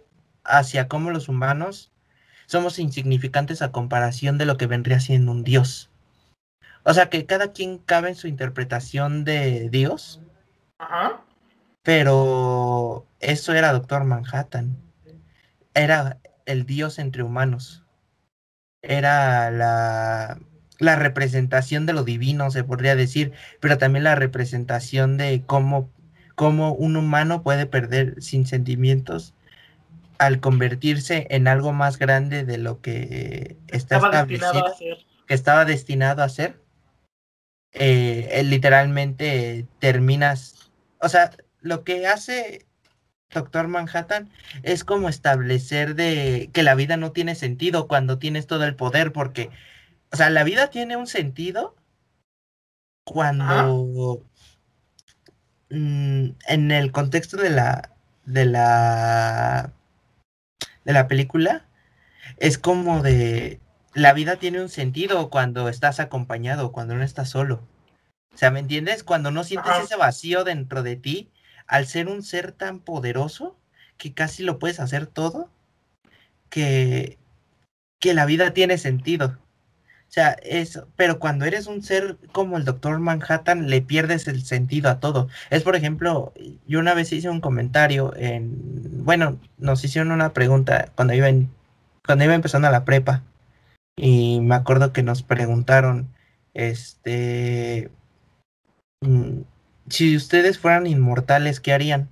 [0.45, 1.93] hacia cómo los humanos
[2.47, 5.91] somos insignificantes a comparación de lo que vendría siendo un dios.
[6.85, 10.21] O sea, que cada quien cabe en su interpretación de Dios.
[10.79, 11.25] Ajá.
[11.83, 14.77] Pero eso era Doctor Manhattan.
[15.75, 17.85] Era el dios entre humanos.
[18.83, 20.39] Era la,
[20.79, 25.91] la representación de lo divino, se podría decir, pero también la representación de cómo,
[26.35, 29.35] cómo un humano puede perder sin sentimientos
[30.19, 34.99] al convertirse en algo más grande de lo que está Estaba establecido, destinado a ser.
[35.27, 36.61] que estaba destinado a ser,
[37.73, 41.31] eh, eh, literalmente terminas, o sea,
[41.63, 42.67] lo que hace
[43.31, 44.31] Doctor Manhattan
[44.63, 49.13] es como establecer de que la vida no tiene sentido cuando tienes todo el poder,
[49.13, 49.51] porque,
[50.13, 51.75] o sea, la vida tiene un sentido
[53.05, 54.23] cuando
[55.71, 57.91] mm, en el contexto de la
[58.25, 59.73] de la
[60.85, 61.67] de la película
[62.39, 63.61] es como de
[63.95, 67.63] la vida tiene un sentido cuando estás acompañado, cuando no estás solo.
[68.35, 69.05] O sea, ¿me entiendes?
[69.05, 71.31] Cuando no sientes ese vacío dentro de ti,
[71.67, 73.57] al ser un ser tan poderoso
[73.99, 75.51] que casi lo puedes hacer todo,
[76.51, 77.19] que,
[78.01, 79.39] que la vida tiene sentido.
[80.13, 84.45] O sea, eso, pero cuando eres un ser como el Doctor Manhattan, le pierdes el
[84.45, 85.29] sentido a todo.
[85.49, 86.35] Es, por ejemplo,
[86.67, 91.51] yo una vez hice un comentario en, bueno, nos hicieron una pregunta cuando iba en,
[92.05, 93.23] cuando iba empezando la prepa.
[93.97, 96.09] Y me acuerdo que nos preguntaron,
[96.55, 97.91] este,
[99.01, 99.43] mm,
[99.89, 102.11] si ustedes fueran inmortales, ¿qué harían?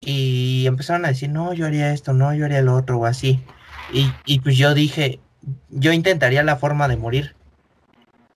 [0.00, 3.44] Y empezaron a decir, no, yo haría esto, no, yo haría lo otro, o así.
[3.88, 5.20] Y, y pues yo dije,
[5.68, 7.36] yo intentaría la forma de morir.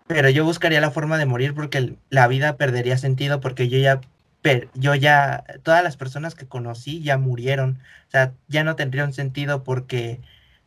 [0.07, 4.01] Pero yo buscaría la forma de morir porque la vida perdería sentido porque yo ya,
[4.43, 7.81] per- yo ya, todas las personas que conocí ya murieron.
[8.09, 10.21] O sea, ya no tendría un sentido porque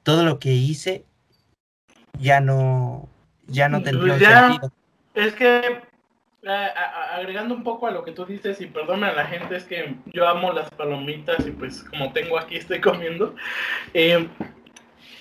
[0.03, 1.05] todo lo que hice
[2.19, 3.09] ya no,
[3.47, 4.45] ya no tendría un Ya.
[4.45, 4.71] sentido.
[5.13, 5.81] Es que,
[6.43, 9.95] agregando un poco a lo que tú dices, y perdóname a la gente, es que
[10.07, 13.35] yo amo las palomitas y pues como tengo aquí estoy comiendo.
[13.93, 14.27] Eh,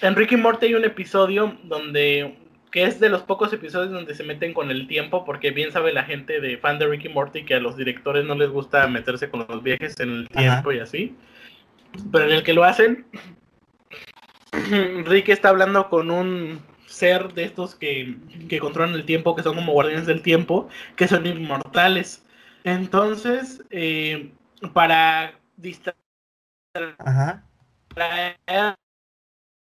[0.00, 2.38] en Ricky Morty hay un episodio donde,
[2.70, 5.92] que es de los pocos episodios donde se meten con el tiempo, porque bien sabe
[5.92, 9.28] la gente de fan de Ricky Morty que a los directores no les gusta meterse
[9.28, 10.40] con los viajes en el Ajá.
[10.40, 11.14] tiempo y así.
[12.10, 13.04] Pero en el que lo hacen,
[15.04, 18.16] Ricky está hablando con un ser de estos que,
[18.48, 22.24] que controlan el tiempo, que son como guardianes del tiempo, que son inmortales.
[22.64, 24.32] Entonces, eh,
[24.74, 25.96] para distraer
[26.98, 27.44] Ajá.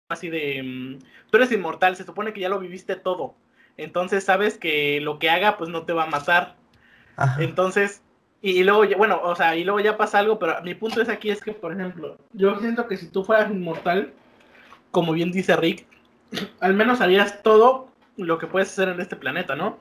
[0.09, 0.99] así de, mm,
[1.31, 3.35] tú eres inmortal, se supone que ya lo viviste todo.
[3.77, 6.55] Entonces sabes que lo que haga pues no te va a matar.
[7.15, 7.41] Ajá.
[7.41, 8.03] Entonces,
[8.41, 11.01] y, y luego, ya- bueno, o sea, y luego ya pasa algo, pero mi punto
[11.01, 14.13] es aquí es que, por ejemplo, yo siento que si tú fueras inmortal,
[14.91, 15.87] como bien dice Rick,
[16.59, 19.79] al menos harías todo lo que puedes hacer en este planeta, ¿no?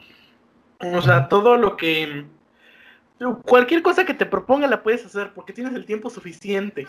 [0.80, 2.26] O sea, todo lo que...
[3.44, 6.88] Cualquier cosa que te proponga la puedes hacer porque tienes el tiempo suficiente.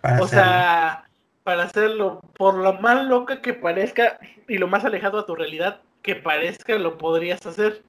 [0.00, 0.42] para O hacerlo.
[0.42, 1.04] sea,
[1.42, 5.82] para hacerlo, por lo más loca que parezca y lo más alejado a tu realidad
[6.02, 7.82] que parezca, lo podrías hacer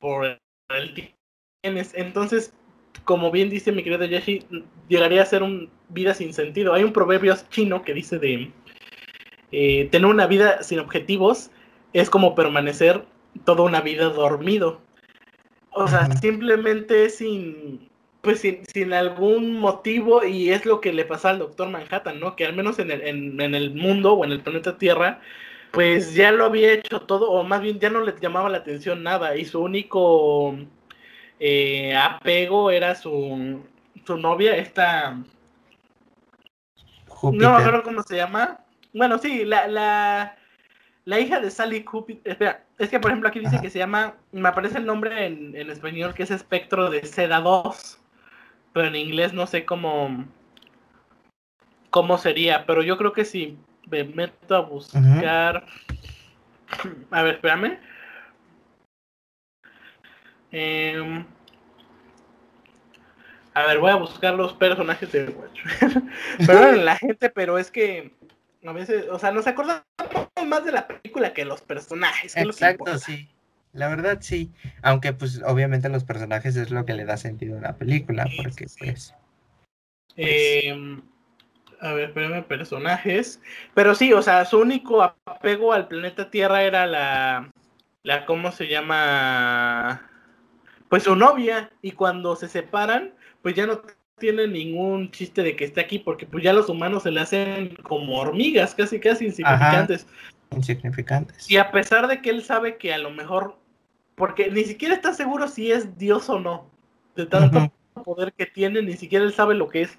[0.00, 1.92] por el tiempo que tienes.
[1.94, 2.54] Entonces,
[3.04, 4.46] como bien dice mi querido Yashi,
[4.88, 6.72] llegaría a ser un vida sin sentido.
[6.72, 8.50] Hay un proverbio chino que dice de
[9.52, 11.50] eh, tener una vida sin objetivos
[11.92, 13.04] es como permanecer
[13.44, 14.80] toda una vida dormido.
[15.70, 17.88] O sea, simplemente sin,
[18.20, 22.36] pues sin, sin algún motivo y es lo que le pasa al Doctor Manhattan, ¿no?
[22.36, 25.20] Que al menos en el, en, en el mundo o en el planeta Tierra,
[25.70, 29.02] pues ya lo había hecho todo, o más bien ya no le llamaba la atención
[29.02, 30.54] nada y su único
[31.40, 33.62] eh, apego era su,
[34.06, 35.18] su novia, esta...
[37.08, 37.48] Júpiter.
[37.48, 38.61] No me acuerdo cómo se llama.
[38.92, 40.36] Bueno, sí, la, la,
[41.04, 42.18] la hija de Sally Cooper.
[42.24, 43.62] Espera, es que por ejemplo aquí dice Ajá.
[43.62, 44.14] que se llama.
[44.32, 47.98] Me aparece el nombre en, en español que es espectro de Seda 2.
[48.72, 50.26] Pero en inglés no sé cómo.
[51.90, 52.66] cómo sería.
[52.66, 53.56] Pero yo creo que si
[53.90, 55.66] me meto a buscar.
[57.10, 57.78] A ver, espérame.
[60.52, 61.24] Em,
[63.54, 66.10] a ver, voy a buscar los personajes de Watchmen.
[66.46, 68.12] Perdón la gente, pero es que
[68.64, 69.82] a veces, o sea, nos acordamos
[70.46, 72.34] más de la película que los personajes.
[72.34, 73.28] que es lo que Exacto, sí.
[73.72, 74.50] La verdad sí.
[74.82, 78.68] Aunque pues obviamente los personajes es lo que le da sentido a la película, porque
[78.68, 78.78] sí.
[78.78, 79.14] pues...
[80.16, 81.00] Eh,
[81.80, 83.40] A ver, espérame, personajes.
[83.74, 87.50] Pero sí, o sea, su único apego al planeta Tierra era la.
[88.04, 90.08] la ¿Cómo se llama?
[90.88, 91.70] Pues su novia.
[91.82, 93.82] Y cuando se separan, pues ya no
[94.18, 97.76] tiene ningún chiste de que esté aquí, porque pues ya los humanos se le hacen
[97.82, 100.06] como hormigas, casi casi insignificantes.
[100.50, 101.50] Insignificantes.
[101.50, 103.58] Y a pesar de que él sabe que a lo mejor,
[104.14, 106.70] porque ni siquiera está seguro si es Dios o no,
[107.16, 107.72] de tanto
[108.04, 109.98] poder que tiene, ni siquiera él sabe lo que es.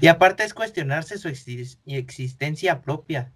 [0.00, 1.28] Y aparte es cuestionarse su
[1.86, 3.32] existencia propia,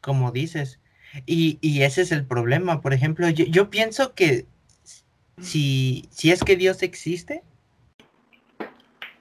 [0.00, 0.80] como dices.
[1.26, 2.80] Y, y, ese es el problema.
[2.80, 4.46] Por ejemplo, yo, yo pienso que
[5.40, 7.42] si, si es que Dios existe,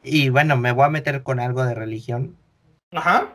[0.08, 2.36] y bueno, me voy a meter con algo de religión.
[2.91, 3.28] Ajá.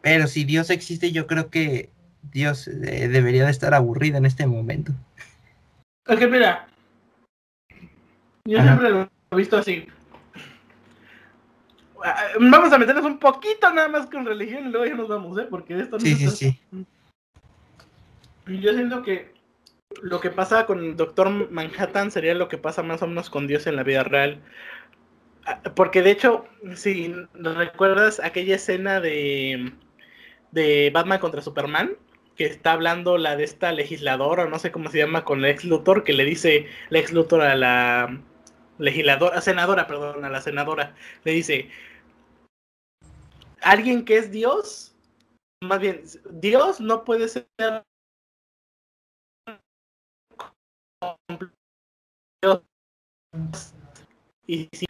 [0.00, 1.90] Pero si Dios existe, yo creo que
[2.22, 4.92] Dios eh, debería de estar aburrido en este momento.
[6.06, 6.68] Es que mira,
[8.44, 9.86] yo siempre lo he visto así.
[12.38, 15.46] Vamos a meternos un poquito nada más con religión y luego ya nos vamos, ¿eh?
[15.48, 16.60] Porque esto no Sí, sí, sí.
[18.46, 19.32] Yo siento que
[20.02, 23.46] lo que pasa con el Doctor Manhattan sería lo que pasa más o menos con
[23.46, 24.42] Dios en la vida real.
[25.46, 29.72] Ah, porque de hecho, si recuerdas aquella escena de,
[30.52, 31.96] de Batman contra Superman,
[32.36, 36.04] que está hablando la de esta legisladora, no sé cómo se llama, con Lex Luthor,
[36.04, 38.20] que le dice Lex Luthor a la
[38.78, 41.68] legisladora, senadora, perdón, a la senadora, le dice,
[43.60, 44.96] alguien que es Dios,
[45.62, 47.46] más bien, Dios no puede ser
[54.46, 54.86] y si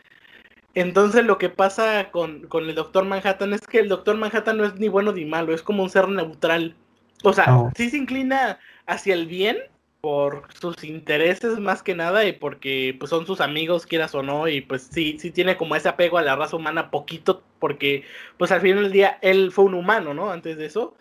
[0.74, 4.64] entonces lo que pasa con, con, el Doctor Manhattan es que el Doctor Manhattan no
[4.64, 6.74] es ni bueno ni malo, es como un ser neutral.
[7.22, 7.70] O sea, oh.
[7.76, 9.58] sí se inclina hacia el bien
[10.00, 14.48] por sus intereses más que nada y porque pues son sus amigos, quieras o no,
[14.48, 18.04] y pues sí, sí tiene como ese apego a la raza humana poquito, porque
[18.36, 20.30] pues al final del día él fue un humano, ¿no?
[20.30, 20.94] Antes de eso.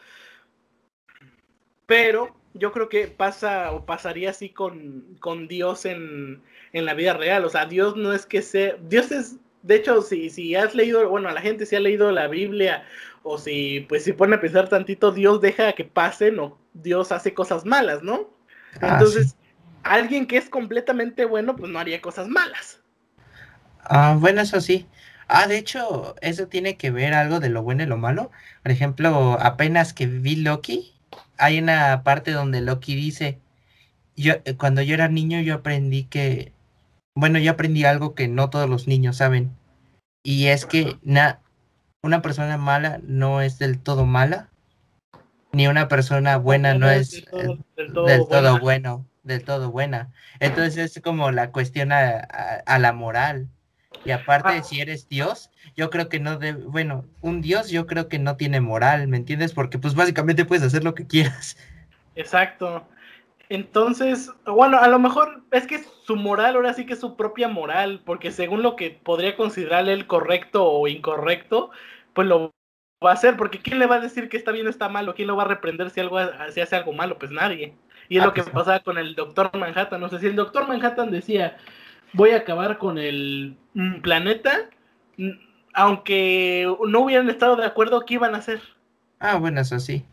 [1.86, 7.14] Pero yo creo que pasa o pasaría así con, con Dios en, en la vida
[7.14, 7.44] real.
[7.46, 11.10] O sea, Dios no es que sea, Dios es de hecho, si, si has leído,
[11.10, 12.86] bueno, la gente si ha leído la Biblia,
[13.24, 17.34] o si pues si pone a pensar tantito, Dios deja que pasen o Dios hace
[17.34, 18.30] cosas malas, ¿no?
[18.82, 19.38] Ah, Entonces,
[19.84, 22.82] alguien que es completamente bueno, pues no haría cosas malas.
[23.80, 24.88] Ah, bueno, eso sí.
[25.28, 28.32] Ah, de hecho, eso tiene que ver algo de lo bueno y lo malo.
[28.62, 30.94] Por ejemplo, apenas que vi Loki,
[31.38, 33.40] hay una parte donde Loki dice,
[34.16, 36.53] yo eh, cuando yo era niño yo aprendí que
[37.16, 39.56] bueno, yo aprendí algo que no todos los niños saben.
[40.24, 40.98] Y es que
[42.02, 44.50] una persona mala no es del todo mala,
[45.52, 50.12] ni una persona buena no, es del todo, bueno, del todo buena.
[50.40, 53.48] Entonces es como la cuestión a, la moral.
[54.06, 54.64] Y aparte, ah.
[54.64, 58.36] si eres Dios, yo creo que no debe, bueno, un Dios yo creo que no
[58.36, 59.54] tiene moral, ¿me entiendes?
[59.54, 61.56] Porque pues básicamente puedes hacer lo que quieras.
[62.16, 62.86] Exacto.
[63.54, 67.48] Entonces, bueno, a lo mejor es que su moral ahora sí que es su propia
[67.48, 71.70] moral, porque según lo que podría considerar él correcto o incorrecto,
[72.14, 72.50] pues lo
[73.06, 75.14] va a hacer, porque ¿quién le va a decir que está bien o está malo?
[75.14, 76.18] ¿Quién lo va a reprender si, algo,
[76.50, 77.20] si hace algo malo?
[77.20, 77.76] Pues nadie.
[78.10, 80.02] Y es ah, lo que pues pasaba con el Doctor Manhattan.
[80.02, 81.56] No sé si el Doctor Manhattan decía,
[82.14, 84.68] voy a acabar con el mm, planeta,
[85.18, 85.30] mm,
[85.76, 88.64] aunque no hubieran estado de acuerdo, ¿qué iban a hacer?
[89.20, 90.04] Ah, bueno, eso sí.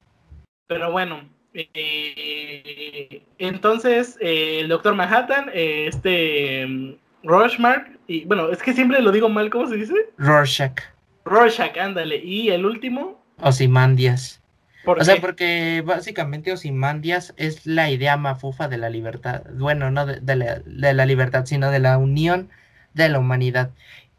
[0.67, 1.23] Pero bueno,
[1.55, 9.01] eh, entonces, eh, el Doctor Manhattan, eh, este mm, Rorschach, y bueno, es que siempre
[9.03, 9.95] lo digo mal, ¿cómo se dice?
[10.19, 10.81] Rorschach.
[11.25, 12.17] Rorschach, ándale.
[12.17, 13.23] Y el último.
[13.41, 14.41] Osimandias.
[14.85, 19.43] o sea, porque básicamente Osimandias es la idea mafufa de la libertad.
[19.55, 22.51] Bueno, no de, la, de la libertad, sino de la unión
[22.95, 23.71] de la humanidad.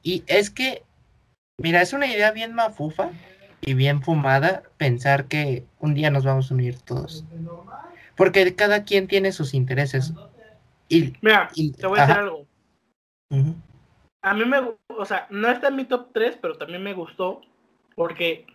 [0.03, 0.83] Y es que,
[1.57, 3.09] mira, es una idea bien mafufa,
[3.61, 7.23] y bien fumada pensar que un día nos vamos a unir todos.
[8.15, 10.13] Porque cada quien tiene sus intereses.
[10.89, 12.45] Y, Mira, te voy a decir algo.
[14.23, 17.41] A mí me, o sea, no está en mi top 3, pero también me gustó
[17.95, 18.45] porque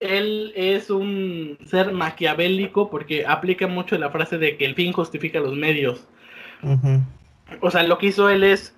[0.00, 5.40] él es un ser maquiavélico porque aplica mucho la frase de que el fin justifica
[5.40, 6.06] los medios.
[7.60, 8.74] O sea, lo que hizo él es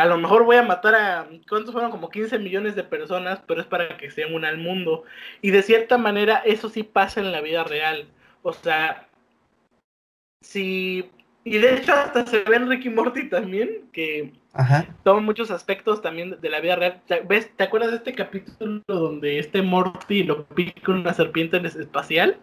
[0.00, 1.90] a lo mejor voy a matar a, ¿cuántos fueron?
[1.90, 5.04] Como 15 millones de personas, pero es para que se unan al mundo.
[5.42, 8.08] Y de cierta manera eso sí pasa en la vida real.
[8.42, 9.08] O sea,
[10.42, 11.10] si...
[11.44, 14.32] Y de hecho hasta se ve en Ricky Morty también, que
[15.04, 17.02] toma muchos aspectos también de la vida real.
[17.28, 17.54] ¿Ves?
[17.56, 22.38] ¿Te acuerdas de este capítulo donde este Morty lo pica una serpiente espacial?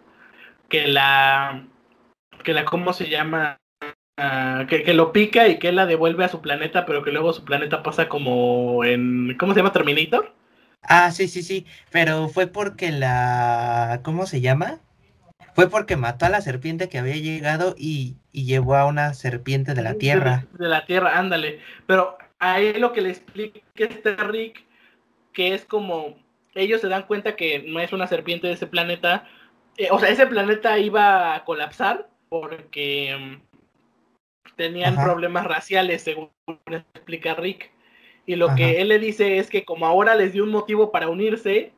[0.68, 1.66] Que la...
[2.44, 3.58] Que la, ¿cómo se llama?
[4.20, 7.44] Ah, que, lo pica y que la devuelve a su planeta, pero que luego su
[7.44, 9.36] planeta pasa como en.
[9.38, 9.72] ¿Cómo se llama?
[9.72, 10.34] Terminator.
[10.82, 14.00] Ah, sí, sí, sí, pero fue porque la...
[14.02, 14.80] ¿Cómo se llama?
[15.54, 19.82] Fue porque mató a la serpiente que había llegado y, llevó a una serpiente de
[19.82, 20.46] la tierra.
[20.58, 21.60] De, la tierra, ándale.
[21.86, 24.64] Pero ahí lo que le explica este Rick,
[25.32, 26.16] que es como
[26.54, 29.28] ellos se dan cuenta que no es una serpiente de ese planeta.
[29.76, 33.40] Eh, o sea, ese planeta iba a colapsar porque
[34.56, 36.30] tenían problemas raciales, según
[36.66, 37.70] explica Rick.
[38.26, 41.08] Y lo que él le dice es que como ahora les dio un motivo para
[41.08, 41.72] unirse,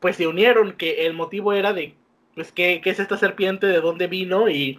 [0.00, 1.94] pues se unieron, que el motivo era de
[2.34, 3.66] pues, ¿qué, es esta serpiente?
[3.66, 4.48] ¿De dónde vino?
[4.48, 4.78] Y,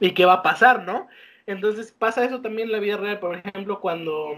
[0.00, 1.08] y qué va a pasar, ¿no?
[1.46, 4.36] Entonces pasa eso también en la vida real, por ejemplo, cuando...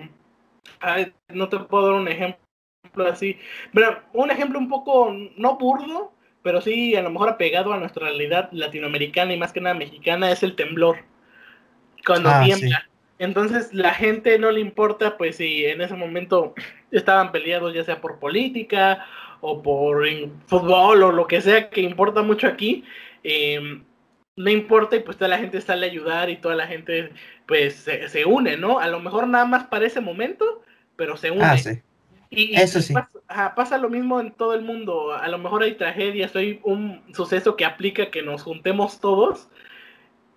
[1.28, 2.38] no te puedo dar un ejemplo
[3.10, 3.36] así,
[3.74, 8.06] pero un ejemplo un poco, no burdo, pero sí a lo mejor apegado a nuestra
[8.06, 10.98] realidad latinoamericana y más que nada mexicana, es el temblor.
[12.04, 12.88] Cuando ah, tiembla.
[13.18, 16.54] Entonces la gente no le importa, pues si en ese momento
[16.90, 19.06] estaban peleados ya sea por política
[19.40, 20.06] o por
[20.46, 22.84] fútbol o lo que sea que importa mucho aquí,
[23.22, 23.84] em,
[24.36, 27.10] no importa y pues toda la gente sale a ayudar y toda la gente
[27.46, 28.78] pues se, une, ¿no?
[28.78, 30.62] A lo mejor nada más para ese momento,
[30.96, 31.44] pero se une.
[31.44, 31.82] Ah, sí.
[32.30, 32.94] Y, Eso sí.
[33.56, 35.12] Pasa, lo mismo en todo el mundo.
[35.12, 39.48] A lo mejor hay tragedias, hay un suceso que aplica que nos juntemos todos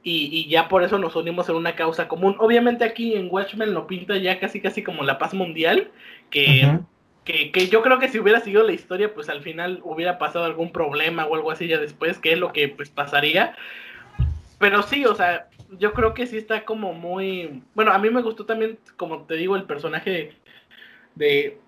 [0.04, 2.36] y, ya por eso nos unimos en una causa común.
[2.40, 5.92] Obviamente aquí en Watchmen lo pinta ya casi casi como la paz mundial,
[6.30, 6.80] que
[7.24, 10.72] que, yo creo que si hubiera seguido la historia, pues al final hubiera pasado algún
[10.72, 13.56] problema o algo así ya después, que es lo que pues pasaría.
[14.60, 15.48] Pero sí, o sea,
[15.80, 17.64] yo creo que sí está como muy...
[17.76, 20.34] Bueno, a mí me gustó también, como te digo, el personaje
[21.16, 21.60] de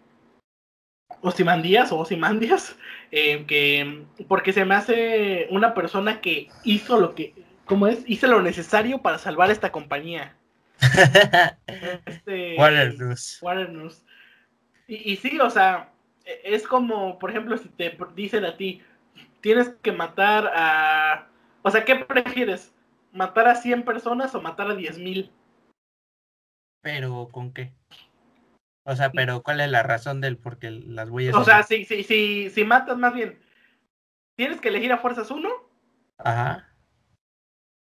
[1.21, 2.77] Osimandías o Osimandías,
[3.11, 7.33] eh, que porque se me hace una persona que hizo lo que,
[7.66, 8.03] ¿cómo es?
[8.07, 10.36] Hizo lo necesario para salvar esta compañía.
[12.05, 13.39] este, Warner News.
[13.41, 14.03] Warner News.
[14.88, 15.91] Y, sí, o sea,
[16.26, 18.82] e, es como, por ejemplo, si te dicen a ti,
[19.41, 21.28] tienes que matar a...
[21.63, 22.74] O sea, ¿qué prefieres?
[23.11, 25.32] ¿Matar a 100 personas o matar a 10 mil?
[26.82, 27.74] Pero, ¿con qué?
[28.84, 31.36] O sea, pero ¿cuál es la razón del por qué las huellas...
[31.36, 33.39] O sea, si, si, si, si matas más bien,
[34.36, 35.49] tienes que elegir a fuerzas uno.
[36.20, 36.74] Ajá.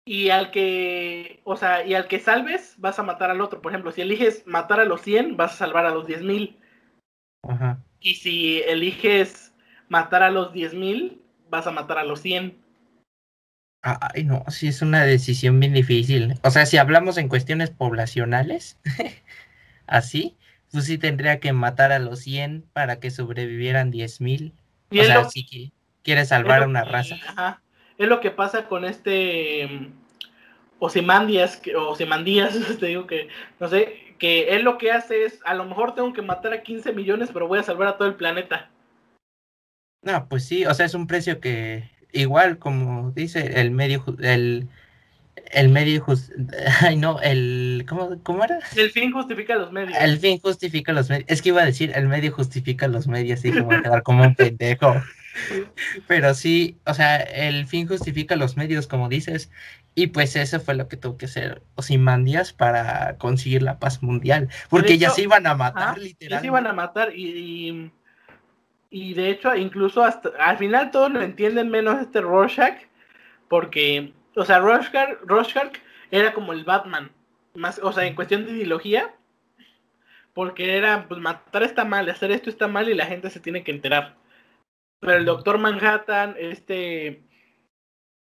[0.08, 3.60] Y al que, o sea, y al que salves, vas a matar al otro.
[3.60, 6.56] Por ejemplo, si eliges matar a los 100, vas a salvar a los 10 mil.
[8.00, 9.52] Y si eliges
[9.88, 12.56] matar a los 10.000, vas a matar a los 100.
[13.82, 16.34] Ay, no, sí es una decisión bien difícil.
[16.42, 18.78] O sea, si hablamos en cuestiones poblacionales,
[19.86, 20.36] así,
[20.72, 24.52] pues sí tendría que matar a los 100 para que sobrevivieran 10.000.
[24.90, 27.16] O sea, si quieres salvar a una raza.
[27.28, 27.62] Ajá.
[27.98, 29.92] Es lo que pasa con este mm,
[30.78, 33.28] Osimandias, o Osimandías, te digo que,
[33.60, 36.62] no sé, que él lo que hace es, a lo mejor tengo que matar a
[36.62, 38.70] 15 millones, pero voy a salvar a todo el planeta.
[40.02, 44.68] No, pues sí, o sea, es un precio que igual como dice el medio el
[45.52, 46.04] el medio
[46.80, 48.58] ay no, el ¿cómo, ¿cómo era?
[48.76, 49.98] El fin justifica los medios.
[50.00, 51.28] El fin justifica los medios.
[51.28, 54.22] Es que iba a decir el medio justifica los medios y como a quedar como
[54.22, 54.94] un pendejo.
[56.06, 59.50] Pero sí, o sea, el fin justifica los medios, como dices,
[59.98, 64.50] y pues eso fue lo que tuvo que hacer Osimandias para conseguir la paz mundial.
[64.68, 66.28] Porque ya se iban a matar, literalmente.
[66.28, 67.90] Ya se iban a matar y,
[68.90, 72.78] y, de hecho incluso hasta al final todos lo entienden menos este Rorschach.
[73.48, 75.72] Porque, o sea, Rorschach, Rorschach
[76.10, 77.10] era como el Batman.
[77.54, 79.14] Más, o sea, en cuestión de ideología.
[80.34, 83.64] Porque era, pues matar está mal, hacer esto está mal y la gente se tiene
[83.64, 84.16] que enterar.
[85.00, 87.22] Pero el Doctor Manhattan, este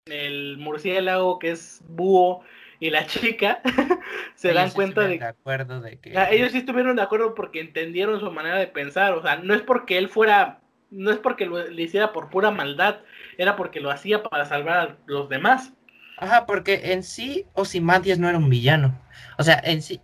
[0.06, 2.42] el murciélago que es búho
[2.78, 3.62] y la chica
[4.34, 8.20] se dan cuenta de, de acuerdo de que ellos sí estuvieron de acuerdo porque entendieron
[8.20, 10.60] su manera de pensar, o sea, no es porque él fuera
[10.90, 13.00] no es porque lo le hiciera por pura maldad,
[13.38, 15.72] era porque lo hacía para salvar a los demás.
[16.18, 19.00] Ajá, porque en sí Ozymandias no era un villano.
[19.38, 20.00] O sea, en sí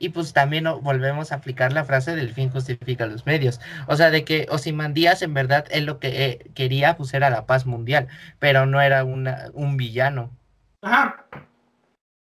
[0.00, 3.60] y pues también volvemos a aplicar la frase del fin justifica los medios.
[3.86, 7.46] O sea, de que Osimandías en verdad él lo que eh, quería pues era la
[7.46, 10.34] paz mundial, pero no era una, un villano.
[10.80, 11.26] Ajá.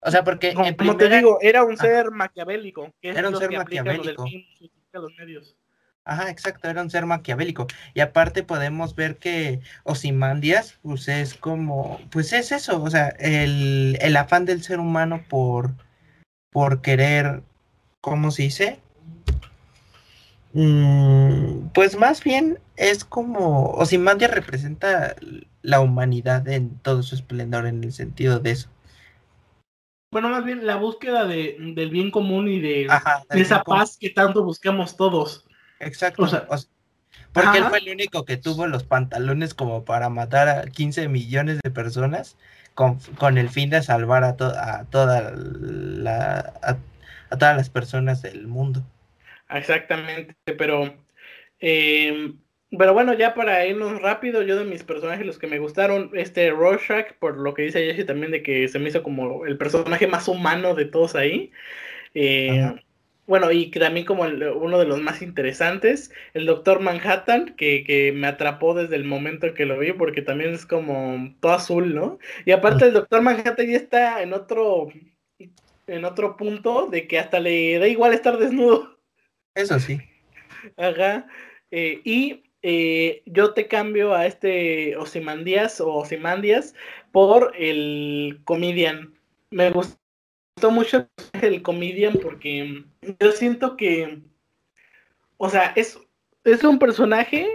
[0.02, 2.94] O sea, porque como te digo, era un ser maquiavélico.
[3.02, 4.26] era un ser maquiavélico.
[6.04, 7.68] Ajá, exacto, era un ser maquiavélico.
[7.94, 13.98] Y aparte podemos ver que Osimandias, pues es como, pues es eso, o sea, el,
[14.02, 15.72] el afán del ser humano por,
[16.50, 17.44] por querer
[18.02, 18.80] ¿cómo se dice?
[20.54, 25.16] Mm, pues más bien es como Osimandia representa
[25.62, 28.70] la humanidad en todo su esplendor en el sentido de eso.
[30.12, 32.88] Bueno, más bien la búsqueda de, del bien común y de,
[33.30, 35.45] esa paz que tanto buscamos todos.
[35.80, 36.28] Exacto.
[37.32, 41.60] Porque él fue el único que tuvo los pantalones como para matar a 15 millones
[41.64, 42.38] de personas
[42.74, 46.78] con, el fin de salvar a, a, toda la, a,
[47.38, 48.84] todas las personas del mundo.
[49.50, 50.94] Exactamente, pero,
[51.60, 52.34] eh,
[52.78, 56.52] pero bueno, ya para irnos rápido, yo de mis personajes, los que me gustaron, este
[56.52, 60.08] Rorschach, por lo que dice Jesse también de que se me hizo como el personaje
[60.08, 61.52] más humano de todos ahí.
[62.14, 62.74] Eh,
[63.30, 68.74] bueno, y también como uno de los más interesantes, el Doctor Manhattan, que, me atrapó
[68.74, 72.18] desde el momento en que lo vi, porque también es como todo azul, ¿no?
[72.46, 74.88] Y aparte el Doctor Manhattan ya está en otro,
[75.90, 79.00] en otro punto de que hasta le da igual estar desnudo.
[79.56, 80.00] Eso sí.
[80.78, 81.28] Ajá.
[81.72, 86.76] Eh, y eh, yo te cambio a este Osimandías o Osimandias
[87.12, 89.14] por el Comedian.
[89.52, 90.00] Me gusta
[90.68, 91.08] mucho
[91.42, 92.84] el comedian porque
[93.20, 94.20] yo siento que,
[95.38, 95.98] o sea, es,
[96.44, 97.48] es un personaje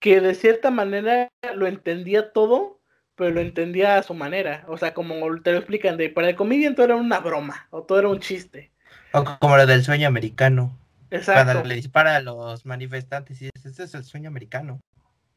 [0.00, 2.80] que de cierta manera lo entendía todo,
[3.16, 4.64] pero lo entendía a su manera.
[4.68, 7.82] O sea, como te lo explican, de para el comedian todo era una broma, o
[7.82, 8.70] todo era un chiste.
[9.12, 10.76] O como lo del sueño americano.
[11.10, 11.44] Exacto.
[11.44, 14.80] Cuando le dispara a los manifestantes y dice, este es el sueño americano.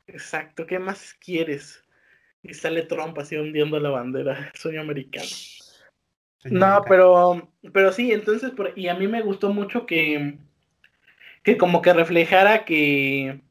[0.07, 1.83] Exacto, ¿qué más quieres?
[2.41, 5.27] Y sale Trump así hundiendo la bandera, el sueño americano.
[6.45, 10.37] No, pero, pero sí, entonces, y a mí me gustó mucho que,
[11.43, 13.41] que como que reflejara que,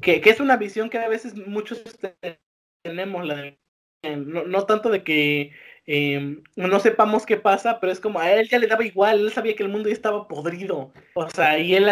[0.00, 1.82] que, es una visión que a veces muchos
[2.82, 3.54] tenemos, la,
[4.02, 5.52] no, no tanto de que
[5.86, 9.32] em, no sepamos qué pasa, pero es como a él ya le daba igual, él
[9.32, 11.88] sabía que el mundo ya estaba podrido, o sea, y él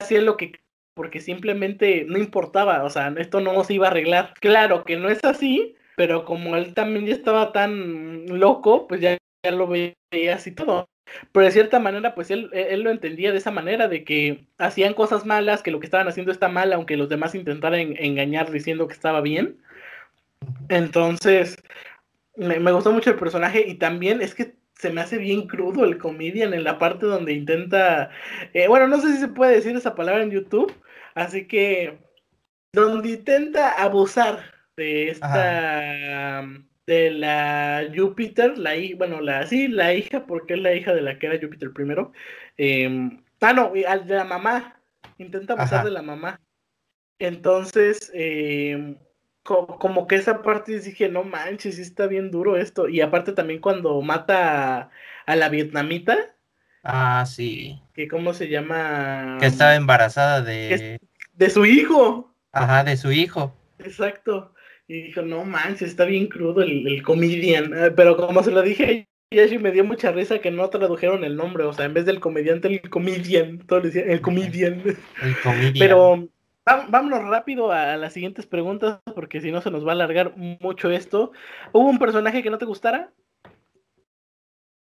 [0.00, 0.52] hacía lo que
[0.94, 4.32] porque simplemente no importaba, o sea, esto no se iba a arreglar.
[4.40, 9.18] Claro que no es así, pero como él también ya estaba tan loco, pues ya
[9.44, 10.88] ya lo veías y todo.
[11.32, 14.94] Pero de cierta manera, pues él, él lo entendía de esa manera, de que hacían
[14.94, 18.88] cosas malas, que lo que estaban haciendo está mal, aunque los demás intentaran engañar diciendo
[18.88, 19.58] que estaba bien.
[20.68, 21.56] Entonces,
[22.36, 25.98] me, gustó mucho el personaje y también es que se me hace bien crudo el
[25.98, 28.10] comedian en la parte donde intenta,
[28.52, 30.74] eh, bueno, no sé si se puede decir esa palabra en YouTube,
[31.14, 31.98] así que
[32.72, 34.40] donde intenta abusar
[34.76, 36.44] de esta
[36.86, 41.18] de la Júpiter, la bueno, la sí, la hija, porque es la hija de la
[41.18, 42.12] que era Júpiter primero.
[42.58, 43.84] Eh, ah, no, de
[44.14, 44.80] la mamá.
[45.18, 46.40] Intenta pasar de la mamá.
[47.18, 48.96] Entonces, em,
[49.44, 52.88] como, que esa parte dije, no manches, sí está bien duro esto.
[52.88, 54.90] Y aparte también cuando mata
[55.26, 56.34] a, la vietnamita.
[56.82, 57.80] Ah, sí.
[57.94, 59.36] Que cómo se llama.
[59.40, 60.98] Que estaba embarazada de.
[61.34, 62.34] De su hijo.
[62.52, 63.54] Ajá, de su hijo.
[63.78, 64.54] Exacto.
[64.86, 67.72] Y dijo, no manches, está bien crudo el, el comedian.
[67.74, 71.36] Ah, pero como se lo dije y me dio mucha risa que no tradujeron el
[71.36, 71.64] nombre.
[71.64, 73.58] O sea, en vez del comediante, el comedian.
[73.66, 74.82] Todo le decía, el comedian.
[75.22, 75.74] El comedian.
[75.78, 76.28] Pero
[76.64, 80.90] vámonos rápido a las siguientes preguntas, porque si no se nos va a alargar mucho
[80.90, 81.32] esto.
[81.72, 83.12] ¿Hubo un personaje que no te gustara?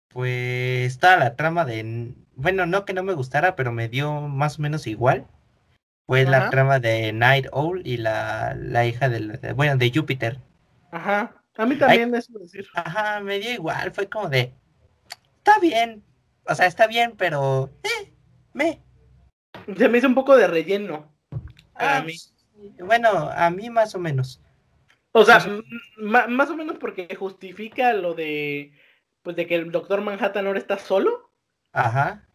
[0.10, 2.14] Pues está la trama de.
[2.36, 5.28] Bueno, no que no me gustara, pero me dio más o menos igual
[6.08, 10.40] fue la trama de Night Owl y la, la hija de, bueno, de Júpiter.
[10.90, 12.66] Ajá, a mí también es decir.
[12.74, 14.54] Ajá, me dio igual, fue como de,
[15.38, 16.02] está bien,
[16.46, 18.14] o sea, está bien, pero, eh,
[18.54, 18.82] me.
[19.78, 21.12] Se me hizo un poco de relleno.
[21.80, 22.16] A ah, mí.
[22.80, 24.42] Bueno, a mí más o menos.
[25.12, 25.40] O sea,
[25.98, 28.72] más o menos porque justifica lo de,
[29.24, 31.32] pues de que el Doctor Manhattan ahora está solo.
[31.72, 32.28] Ajá.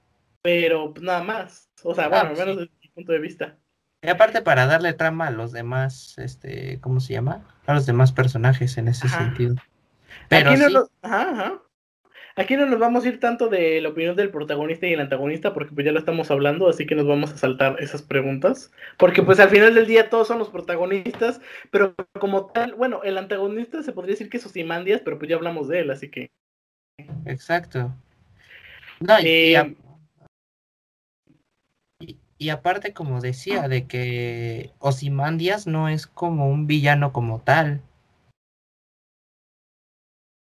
[0.43, 1.71] Pero pues, nada más.
[1.85, 3.59] O sea, bueno, ah, al menos desde mi punto de vista.
[4.03, 7.57] Y aparte para darle trama a los demás, este, ¿cómo se llama?
[7.67, 9.55] A los demás personajes en ese sentido.
[10.29, 10.91] Pero Aquí no, nos,
[12.37, 15.53] Aquí no nos vamos a ir tanto de la opinión del protagonista y el antagonista,
[15.53, 18.71] porque pues ya lo estamos hablando, así que nos vamos a saltar esas preguntas.
[18.97, 23.19] Porque pues al final del día todos son los protagonistas, pero como tal, bueno, el
[23.19, 26.31] antagonista se podría decir que es Osimandias, pero pues ya hablamos de él, así que.
[27.27, 27.95] Exacto.
[29.01, 29.77] No, y, eh,
[32.39, 37.83] y aparte, como decía, de que Osimandias no es como un villano como tal.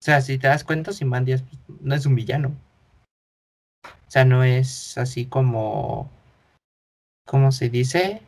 [0.03, 1.45] O sea, si te das cuenta, Osimandias
[1.79, 2.51] no es un villano.
[3.85, 6.11] O sea, no es así como.
[7.25, 8.21] ¿Cómo se dice?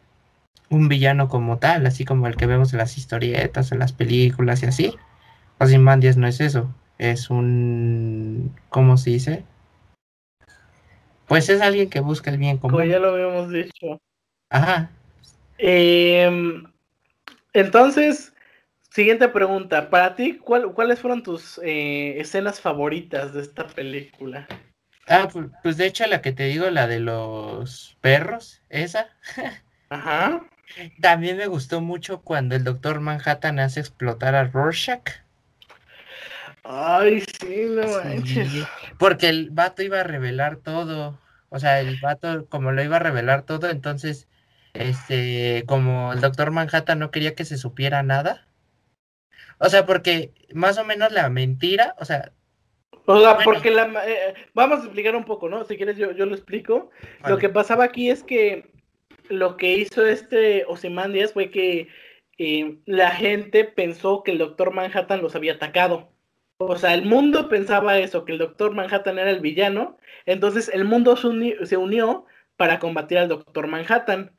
[0.69, 4.63] Un villano como tal, así como el que vemos en las historietas, en las películas
[4.63, 4.95] y así.
[5.59, 6.73] Osimandias no es eso.
[6.97, 8.55] Es un.
[8.69, 9.43] ¿Cómo se dice?
[11.28, 12.80] Pues es alguien que busca el bien común.
[12.80, 13.99] Como ya lo habíamos dicho.
[14.49, 14.91] Ajá.
[15.57, 16.71] Em,
[17.51, 18.32] entonces,
[18.95, 19.89] siguiente pregunta.
[19.89, 24.47] Para ti, ¿cuáles fueron tus eh, escenas favoritas de esta película?
[25.07, 25.27] Ah,
[25.61, 29.09] pues, de hecho la que te digo, la de los perros, esa.
[29.89, 30.41] Ajá.
[31.01, 35.11] También me gustó mucho cuando el Doctor Manhattan hace explotar a Rorschach.
[36.63, 38.65] Ay, sí, no manches.
[38.97, 41.19] porque el vato iba a revelar todo.
[41.49, 44.27] O sea, el vato, como lo iba a revelar todo, entonces,
[44.73, 48.44] este, como el Doctor Manhattan no quería que se supiera nada.
[49.59, 52.31] O sea, porque más o menos la mentira, o sea,
[53.07, 55.63] o sea, porque la, eh, vamos a explicar un poco, ¿no?
[55.65, 56.89] Si quieres yo, yo lo explico.
[57.27, 58.71] Lo que pasaba aquí es que
[59.29, 61.87] lo que hizo este Ozymandias fue que
[62.37, 66.09] eh, la gente pensó que el Doctor Manhattan los había atacado.
[66.57, 69.97] O sea, el mundo pensaba eso, que el Doctor Manhattan era el villano.
[70.25, 72.25] Entonces el mundo se, unió
[72.57, 74.31] para combatir al Doctor Manhattan.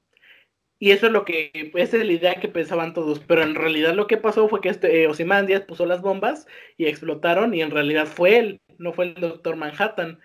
[0.79, 3.21] Y eso es lo que, esa es la idea que pensaban todos.
[3.21, 6.47] Pero en realidad lo que pasó fue que este eh, puso las bombas
[6.77, 7.55] y explotaron.
[7.55, 10.21] Y en realidad fue él, no fue el Doctor Manhattan.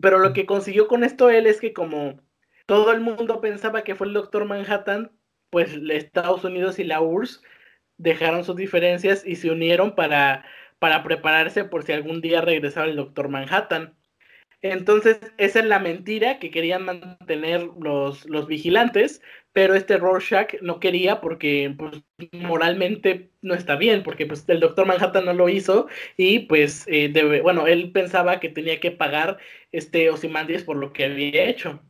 [0.00, 2.20] Pero lo que consiguió con esto él es que como
[2.66, 5.12] todo el mundo pensaba que fue el Doctor Manhattan,
[5.50, 7.42] pues Estados Unidos y la URSS
[7.98, 10.44] dejaron sus diferencias y se unieron para,
[10.78, 13.96] para prepararse por si algún día regresaba el Doctor Manhattan.
[14.62, 19.22] Entonces, esa es la mentira que querían mantener los, los vigilantes,
[19.58, 22.00] pero este Rorschach no quería porque pues,
[22.30, 27.10] moralmente no está bien, porque pues, el Doctor Manhattan no lo hizo y pues, eh,
[27.12, 29.38] debe, bueno, él pensaba que tenía que pagar
[29.72, 31.82] este Ozymandias por lo que había hecho.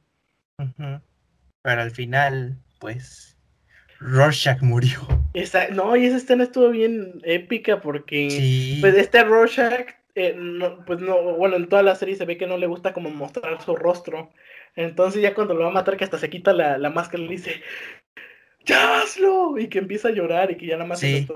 [0.56, 3.36] Pero al final, pues,
[4.00, 5.00] Rorschach murió.
[5.34, 10.34] Esa, no, y esa escena estuvo bien épica porque, pues, este Rorschach, eh,
[10.86, 13.60] pues, no, bueno, en toda la serie se ve que no le gusta como mostrar
[13.60, 14.30] su rostro.
[14.78, 17.32] Entonces ya cuando lo va a matar, que hasta se quita la, máscara y le
[17.32, 17.62] dice,
[18.64, 19.58] ¡Ya hazlo!
[19.58, 21.26] Y que empieza a llorar y que ya nada más se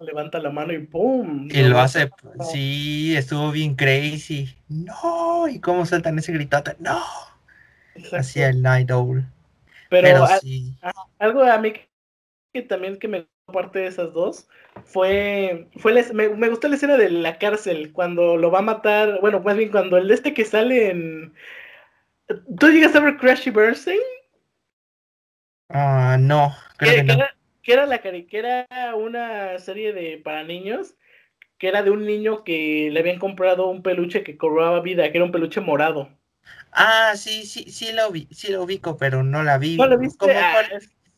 [0.00, 1.48] levanta la mano y ¡pum!
[1.48, 2.10] Y lo hace,
[2.50, 4.52] sí, estuvo bien crazy.
[4.68, 5.46] ¡No!
[5.46, 6.74] ¿Y cómo saltan ese gritote?
[6.80, 7.00] ¡No!
[8.10, 9.24] Hacia el Night Owl.
[9.90, 10.26] Pero,
[11.20, 11.74] algo a mí
[12.52, 14.48] que también que me parte de esas dos
[14.84, 19.20] fue fue me, me, gustó la escena de la cárcel cuando lo va a matar
[19.22, 21.32] bueno más bien cuando el de este que sale en
[22.58, 24.00] ¿tú llegas a ver Crashy Bernstein?
[25.68, 30.94] Ah no creo que, Era, que era la que era una serie de para niños
[31.58, 35.18] que era de un niño que le habían comprado un peluche que cobraba vida que
[35.18, 36.18] era un peluche morado
[36.72, 39.76] Ah, sí, sí, sí lo vi, sí lo ubico, pero no la vi.
[39.76, 40.18] ¿No lo viste?
[40.18, 40.62] Como, ah,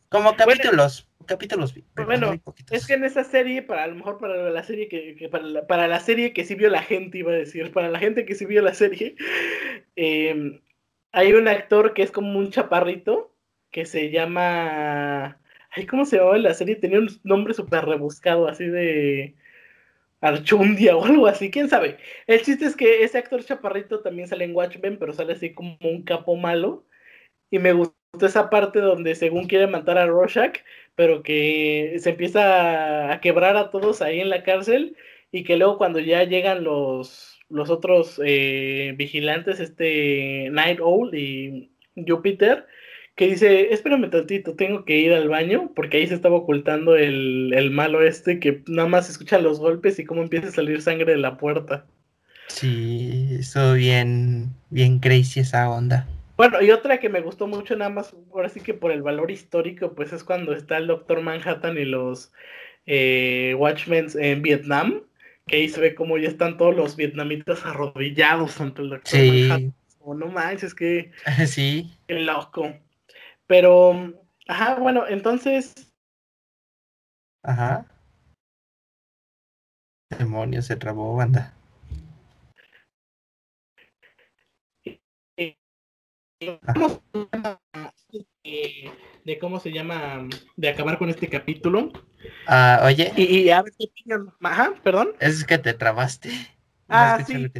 [0.08, 1.84] como capítulos, capítulos vi.
[1.96, 2.34] Bueno,
[2.70, 5.66] es que en esa serie, para a lo mejor para la serie que, para, la,
[5.66, 8.34] para, la, serie que sí vio la gente, iba a decir, para la gente que
[8.34, 9.16] sí vio la serie,
[9.96, 10.60] eh,
[11.12, 13.34] hay un actor que es como un chaparrito
[13.70, 15.40] que se llama,
[15.70, 16.76] ay, ¿cómo se llamaba la serie?
[16.76, 19.36] Tenía un nombre súper rebuscado, así de
[20.20, 21.98] Archundia o algo así, quién sabe.
[22.26, 25.78] El chiste es que ese actor chaparrito también sale en Watchmen, pero sale así como
[25.82, 26.86] un capo malo.
[27.50, 30.58] Y me gustó esa parte donde según quiere matar a Rorschach,
[30.94, 34.96] pero que se empieza a quebrar a todos ahí en la cárcel
[35.32, 41.70] y que luego cuando ya llegan los, los otros eh, vigilantes, este Night Owl y
[41.94, 42.66] Jupiter,
[43.16, 47.70] que dice, espérame tantito, tengo que ir al baño, porque ahí se estaba ocultando el,
[47.70, 51.18] malo este que nada más escucha los golpes y cómo empieza a salir sangre de
[51.18, 51.84] la puerta.
[52.46, 56.08] Sí, eso bien, bien crazy esa onda.
[56.36, 59.30] Bueno, y otra que me gustó mucho nada más, ahora sí que por el valor
[59.30, 62.32] histórico, pues es cuando está el Doctor Manhattan y los
[62.86, 65.02] eh, Watchmen en Vietnam,
[65.50, 69.48] que ahí se ve como ya están todos los vietnamitas arrodillados ante el Doctor sí.
[69.48, 69.74] Manhattan.
[69.98, 71.10] Oh, no manches, que...
[71.46, 71.92] Sí.
[72.06, 72.72] Qué loco.
[73.46, 74.14] Pero,
[74.46, 75.92] ajá, bueno, entonces.
[77.42, 77.84] Ajá.
[80.16, 81.52] Demonios, se trabó, banda.
[88.42, 91.92] De cómo se llama de acabar con este capítulo.
[92.46, 93.12] Ah, oye.
[93.16, 93.90] Y, a ver qué
[94.42, 95.12] Ajá, perdón.
[95.20, 96.30] Es que te trabaste.
[96.88, 97.50] Ah, sí.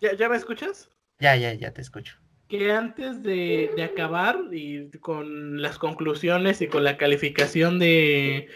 [0.00, 0.90] ¿Ya, ¿Ya me escuchas?
[1.18, 2.16] Ya, ya, ya te escucho
[2.48, 8.48] que antes de, acabar y con las conclusiones y con la calificación de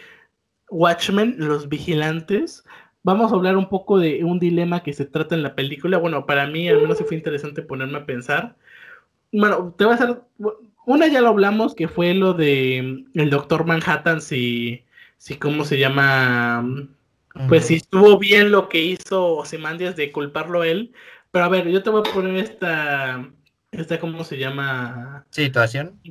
[0.69, 2.63] Watchmen, los vigilantes,
[3.03, 5.97] vamos a hablar un poco de un dilema que se trata en la película.
[5.97, 8.55] Bueno, para mí al menos fue interesante ponerme a pensar.
[9.31, 10.21] Bueno, te voy a hacer...
[10.89, 14.85] Una ya lo hablamos, que fue lo de el Doctor Manhattan, si,
[15.17, 16.65] si ¿cómo se llama?
[17.47, 20.91] Pues si estuvo bien lo que hizo Ozymandias de culparlo él.
[21.29, 23.23] Pero a ver, yo te voy a poner esta,
[23.69, 25.27] ¿Esta cómo se llama?
[25.29, 26.01] ¿Situación?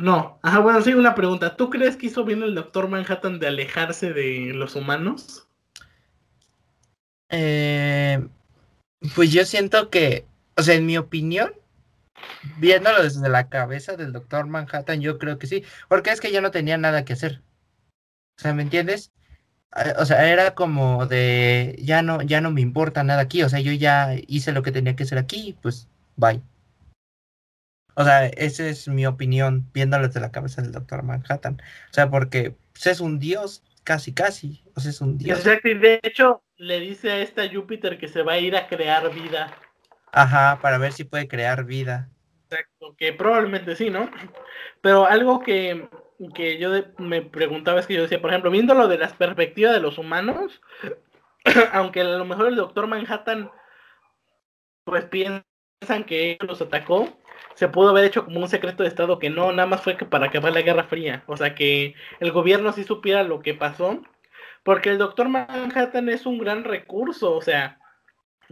[0.00, 0.40] No.
[0.42, 1.54] Ajá, bueno, sí, una pregunta.
[1.54, 5.46] ¿Tú crees que hizo bien el Doctor Manhattan de alejarse de los humanos?
[7.28, 8.26] Eh,
[9.14, 10.26] pues yo siento que,
[10.56, 11.52] o sea, en mi opinión,
[12.58, 16.40] viéndolo desde la cabeza del doctor Manhattan, yo creo que sí, porque es que ya
[16.40, 17.42] no tenía nada que hacer.
[18.38, 19.12] O sea, ¿me entiendes?
[19.76, 23.48] Eh, o sea, era como de, ya no, ya no me importa nada aquí, o
[23.48, 26.42] sea, yo ya hice lo que tenía que hacer aquí, pues, bye.
[27.96, 31.62] O sea, esa es mi opinión, viéndolo desde la cabeza del doctor Manhattan.
[31.90, 35.38] O sea, porque pues, es un dios, casi, casi, o sea, es un dios.
[35.38, 38.66] Exacto, y de hecho le dice a esta Júpiter que se va a ir a
[38.66, 39.56] crear vida.
[40.12, 42.08] Ajá, para ver si puede crear vida.
[42.54, 44.10] Exacto, que probablemente sí, ¿no?
[44.80, 45.88] Pero algo que,
[46.34, 49.80] que yo me preguntaba es que yo decía, por ejemplo, viéndolo de la perspectiva de
[49.80, 50.60] los humanos,
[51.72, 53.50] aunque a lo mejor el doctor Manhattan,
[54.84, 55.44] pues piensan
[56.06, 57.08] que él los atacó,
[57.54, 60.04] se pudo haber hecho como un secreto de Estado que no, nada más fue que
[60.04, 61.24] para acabar la Guerra Fría.
[61.26, 64.02] O sea, que el gobierno sí supiera lo que pasó,
[64.64, 67.78] porque el doctor Manhattan es un gran recurso, o sea,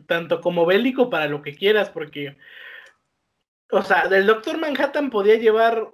[0.07, 2.37] tanto como bélico para lo que quieras, porque,
[3.73, 5.89] o sea, el doctor Manhattan podía llevar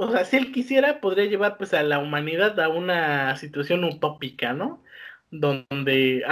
[0.00, 4.52] o sea, si él quisiera, podría llevar pues a la humanidad a una situación utópica,
[4.52, 4.80] ¿no?
[5.32, 6.22] Donde,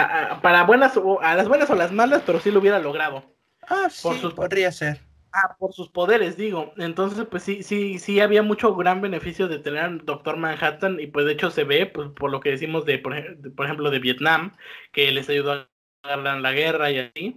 [0.41, 3.25] para buenas, o a las buenas o las malas, pero sí lo hubiera logrado.
[3.63, 5.01] Ah, sí, por sus, podría ser.
[5.33, 6.73] Ah, por sus poderes, digo.
[6.77, 11.09] Entonces, pues sí, sí, sí había mucho gran beneficio de tener al Doctor Manhattan y
[11.09, 14.53] pues de hecho se ve, pues por lo que decimos de, por, ejemplo, de Vietnam,
[14.93, 15.69] que les ayudó a
[16.05, 17.37] ganar la guerra y así.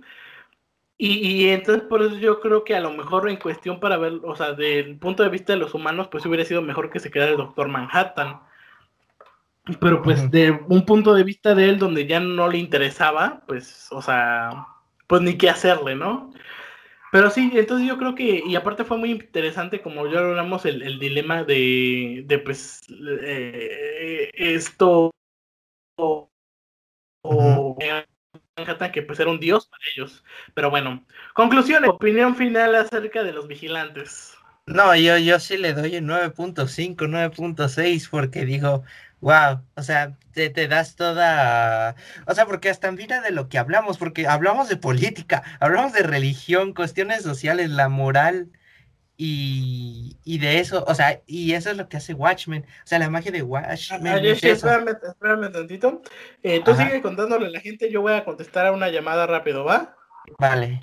[1.01, 4.35] Y, entonces por eso yo creo que a lo mejor en cuestión para ver, o
[4.35, 7.31] sea, del punto de vista de los humanos, pues hubiera sido mejor que se quedara
[7.31, 8.41] el Doctor Manhattan.
[9.79, 13.87] Pero pues de un punto de vista de él donde ya no le interesaba, pues,
[13.91, 14.67] o sea,
[15.07, 16.33] pues ni qué hacerle, ¿no?
[17.13, 20.81] Pero sí, entonces yo creo que, y aparte fue muy interesante como ya hablamos, el,
[20.81, 22.81] el dilema de, de pues,
[23.23, 25.11] eh, esto,
[25.97, 26.29] o,
[28.91, 30.23] que pues era un dios para ellos.
[30.53, 31.03] Pero bueno,
[31.33, 34.35] conclusiones, opinión final acerca de los vigilantes.
[34.65, 38.83] No, yo, yo sí le doy el 9.5, 9.6 porque digo,
[39.21, 41.95] wow, o sea, te, te, das toda,
[42.27, 46.03] o sea, porque hasta mira de lo que hablamos, porque hablamos de política, hablamos de
[46.03, 48.49] religión, cuestiones sociales, la moral,
[49.21, 52.63] y, y, de eso, o sea, y eso es lo que hace Watchmen.
[52.63, 54.07] O sea, la magia de Watchmen.
[54.07, 56.01] Ah, sí, espérame, espérame, tantito.
[56.41, 59.65] Eh, tú sigue contándole a la gente, yo voy a contestar a una llamada rápido,
[59.65, 59.93] ¿va?
[60.37, 60.79] Vale.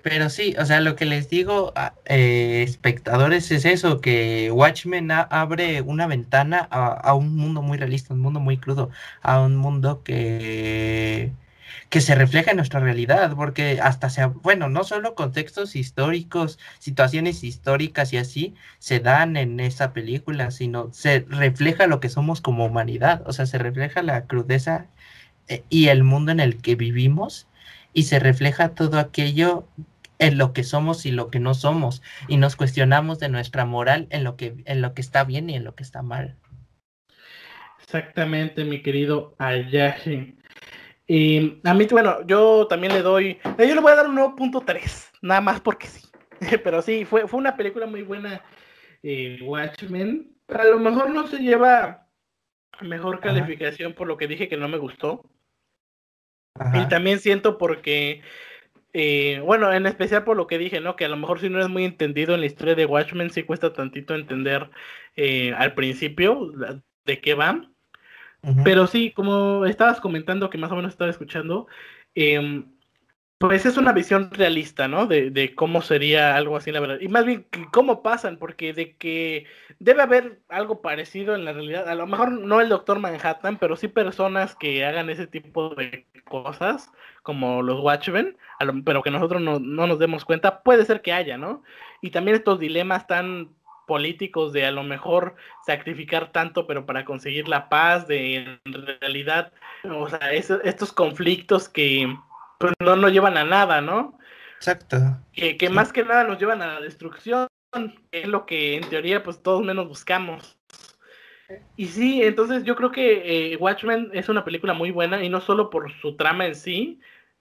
[0.00, 1.74] Pero sí, o sea, lo que les digo
[2.06, 8.14] eh, espectadores es eso, que Watchmen abre una ventana a, a un mundo muy realista,
[8.14, 8.88] un mundo muy crudo,
[9.20, 11.32] a un mundo que
[11.88, 17.44] que se refleja en nuestra realidad, porque hasta sea, bueno, no solo contextos históricos, situaciones
[17.44, 22.66] históricas y así se dan en esa película, sino se refleja lo que somos como
[22.66, 24.86] humanidad, o sea, se refleja la crudeza
[25.48, 27.48] eh, y el mundo en el que vivimos
[27.92, 29.66] y se refleja todo aquello
[30.18, 34.08] en lo que somos y lo que no somos y nos cuestionamos de nuestra moral
[34.10, 36.36] en lo que en lo que está bien y en lo que está mal.
[37.80, 40.37] Exactamente, mi querido Ayashi.
[41.10, 45.10] Y a mí, bueno, yo también le doy, yo le voy a dar un 9.3,
[45.22, 46.06] nada más porque sí.
[46.62, 48.42] Pero sí, fue, fue una película muy buena,
[49.02, 50.36] eh, Watchmen.
[50.48, 52.06] A lo mejor no se lleva
[52.82, 55.24] mejor calificación por lo que dije que no me gustó.
[56.74, 58.20] Y también siento porque,
[58.92, 60.94] eh, bueno, en especial por lo que dije, ¿no?
[60.94, 63.44] Que a lo mejor si no es muy entendido en la historia de Watchmen, sí
[63.44, 64.68] cuesta tantito entender
[65.16, 66.52] eh, al principio
[67.04, 67.34] de qué
[68.64, 71.66] Pero sí, como estabas comentando, que más o menos estaba escuchando,
[72.14, 72.66] em,
[73.38, 75.06] pues es una visión realista, ¿no?
[75.06, 76.98] De, de, cómo sería algo así, la verdad.
[77.00, 79.46] Y más bien, cómo pasan, porque de que
[79.78, 81.88] debe haber algo parecido en la realidad.
[81.88, 86.06] A lo mejor no el Doctor Manhattan, pero sí personas que hagan ese tipo de
[86.24, 86.90] cosas,
[87.22, 88.36] como los Watchmen,
[88.84, 91.62] pero que nosotros no, no nos demos cuenta, puede ser que haya, ¿no?
[92.00, 93.50] Y también estos dilemas tan
[93.88, 95.34] políticos de a lo mejor
[95.66, 98.60] sacrificar tanto, pero para conseguir la paz, de en
[99.00, 102.16] realidad, o sea, estos conflictos que
[102.60, 104.16] pues, no nos llevan a nada, ¿no?
[104.58, 104.98] Exacto.
[105.32, 107.48] Que, que más que nada nos llevan a la destrucción,
[108.12, 110.56] que es lo que en teoría pues todos menos buscamos.
[111.76, 115.40] Y sí, entonces yo creo que eh, Watchmen es una película muy buena y no
[115.40, 117.00] solo por su trama en sí,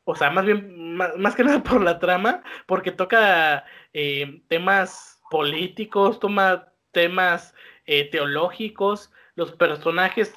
[0.09, 6.19] o sea, más bien, más, que nada por la trama, porque toca eh, temas políticos,
[6.19, 7.53] toma temas
[7.85, 10.33] eh, teológicos, los personajes,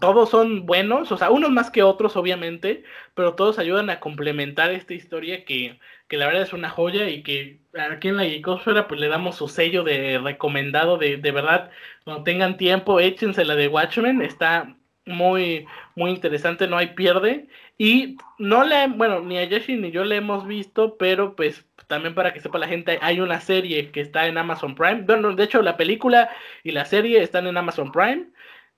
[0.00, 2.84] todos son buenos, o sea, unos más que otros, obviamente,
[3.14, 5.78] pero todos ayudan a complementar esta historia que,
[6.08, 9.36] que la verdad es una joya y que aquí en la Geekosfera pues le damos
[9.36, 11.70] su sello de recomendado, de, de verdad,
[12.04, 14.76] cuando tengan tiempo, échense la de Watchmen, está
[15.06, 17.48] muy, muy interesante, no hay pierde.
[17.78, 22.14] Y no le, bueno, ni a Yoshi ni yo le hemos visto, pero pues también
[22.14, 25.02] para que sepa la gente, hay una serie que está en Amazon Prime.
[25.02, 26.30] Bueno, de hecho, la película
[26.64, 28.28] y la serie están en Amazon Prime.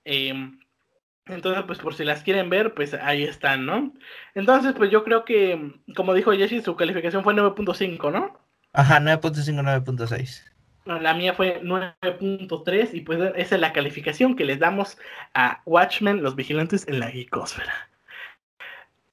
[0.03, 0.59] Em,
[1.27, 3.93] entonces, pues por si las quieren ver, pues ahí están, ¿no?
[4.33, 8.37] Entonces, pues yo creo que, como dijo Jesse, su calificación fue 9.5, ¿no?
[8.73, 10.43] Ajá, 9.5, 9.6.
[11.01, 14.97] La mía fue 9.3 y pues esa es la calificación que les damos
[15.33, 17.89] a Watchmen, los vigilantes en la geekosfera.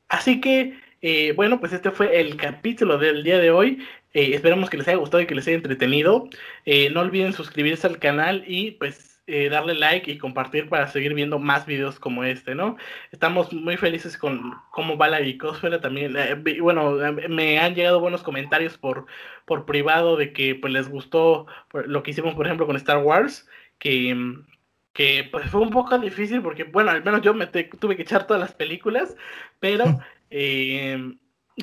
[0.09, 3.85] Así que, eh, bueno, pues este fue el capítulo del día de hoy.
[4.15, 6.29] Eh, esperamos que les haya gustado y que les haya entretenido.
[6.65, 9.09] Eh, no olviden suscribirse al canal y pues
[9.51, 12.77] darle like y compartir para seguir viendo más videos como este, ¿no?
[13.13, 16.15] Estamos muy felices con cómo va la Geekosfera también.
[16.61, 16.99] Bueno,
[17.31, 19.07] me han llegado buenos comentarios por,
[19.47, 23.49] por privado de que pues les gustó lo que hicimos, por ejemplo, con Star Wars,
[23.79, 24.15] que,
[24.93, 27.33] que pues fue un poco difícil porque, bueno, al menos yo
[27.79, 29.17] tuve que echar todas las películas,
[29.61, 29.85] pero...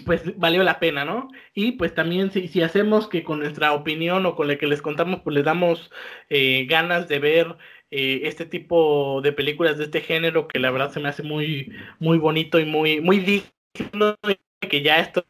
[0.06, 1.30] pues valió la pena, ¿no?
[1.54, 4.82] Y pues también si, si, hacemos que con nuestra opinión o con la que les
[4.82, 5.92] contamos, pues les damos
[6.30, 7.58] eh, ganas de ver
[7.92, 11.74] eh, este tipo de películas de este género que la verdad se me hace muy,
[12.00, 14.16] muy bonito y muy, muy digno
[14.60, 15.24] que ya está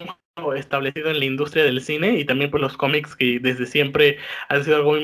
[0.55, 4.17] establecido en la industria del cine y también pues los cómics que desde siempre
[4.47, 4.95] han sido algo,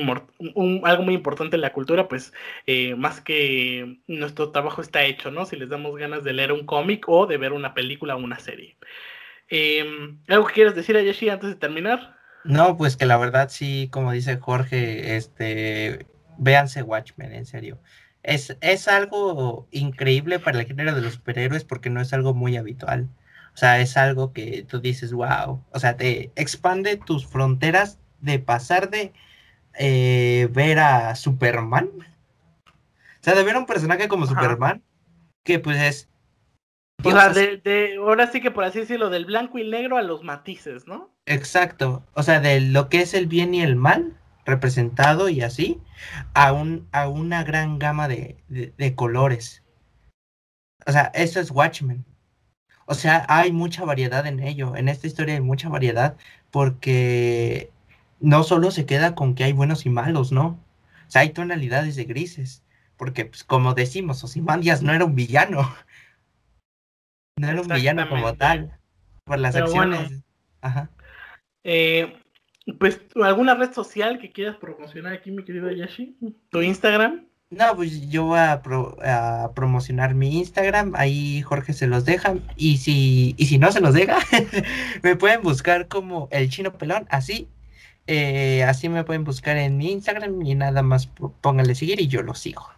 [0.84, 2.32] algo muy importante en la cultura, pues
[2.66, 5.46] eh, más que nuestro trabajo está hecho, ¿no?
[5.46, 8.38] Si les damos ganas de leer un cómic o de ver una película o una
[8.38, 8.76] serie.
[9.48, 12.16] Em, ¿Algo que quieras decir, Ayashi, antes de terminar?
[12.44, 16.06] No, pues que la verdad sí, como dice Jorge, este,
[16.38, 17.80] véanse Watchmen, en serio.
[18.22, 22.56] Es, es algo increíble para el género de los superhéroes porque no es algo muy
[22.56, 23.08] habitual.
[23.56, 25.64] O sea, es algo que tú dices, wow.
[25.72, 29.14] O sea, te expande tus fronteras de pasar de
[29.78, 31.88] eh, ver a Superman.
[31.96, 34.82] O sea, de ver a un personaje como Superman,
[35.42, 36.08] que pues es
[37.04, 40.22] o sea, de, ahora sí que por así decirlo, del blanco y negro a los
[40.22, 41.10] matices, ¿no?
[41.26, 42.04] Exacto.
[42.14, 45.80] O sea, de lo que es el bien y el mal representado y así,
[46.34, 49.64] a, un, a una gran gama de, de, colores.
[50.86, 52.04] O sea, eso es Watchmen.
[52.86, 54.76] O sea, hay mucha variedad en ello.
[54.76, 56.16] En esta historia hay mucha variedad
[56.50, 57.70] porque
[58.20, 60.58] no solo se queda con que hay buenos y malos, ¿no?
[61.06, 62.62] O sea, hay tonalidades de grises.
[62.96, 65.68] Porque, pues, como decimos, Osimandias no era un villano.
[67.38, 68.78] No era un villano como tal.
[69.24, 70.22] Por las acciones.
[70.62, 70.88] Ajá.
[71.64, 72.16] Eh,
[72.78, 76.16] pues, ¿alguna red social que quieras promocionar aquí, mi querido Yashi?
[76.48, 77.26] ¿Tu Instagram?
[77.50, 78.60] No, pues yo voy a,
[79.54, 83.94] promocionar mi Instagram, ahí Jorge se los deja, y si, y si no se los
[83.94, 84.18] deja,
[85.04, 87.48] me pueden buscar como el chino pelón, así,
[88.08, 91.06] eh, así me pueden buscar en mi Instagram y nada más
[91.40, 92.68] pónganle seguir y yo lo sigo.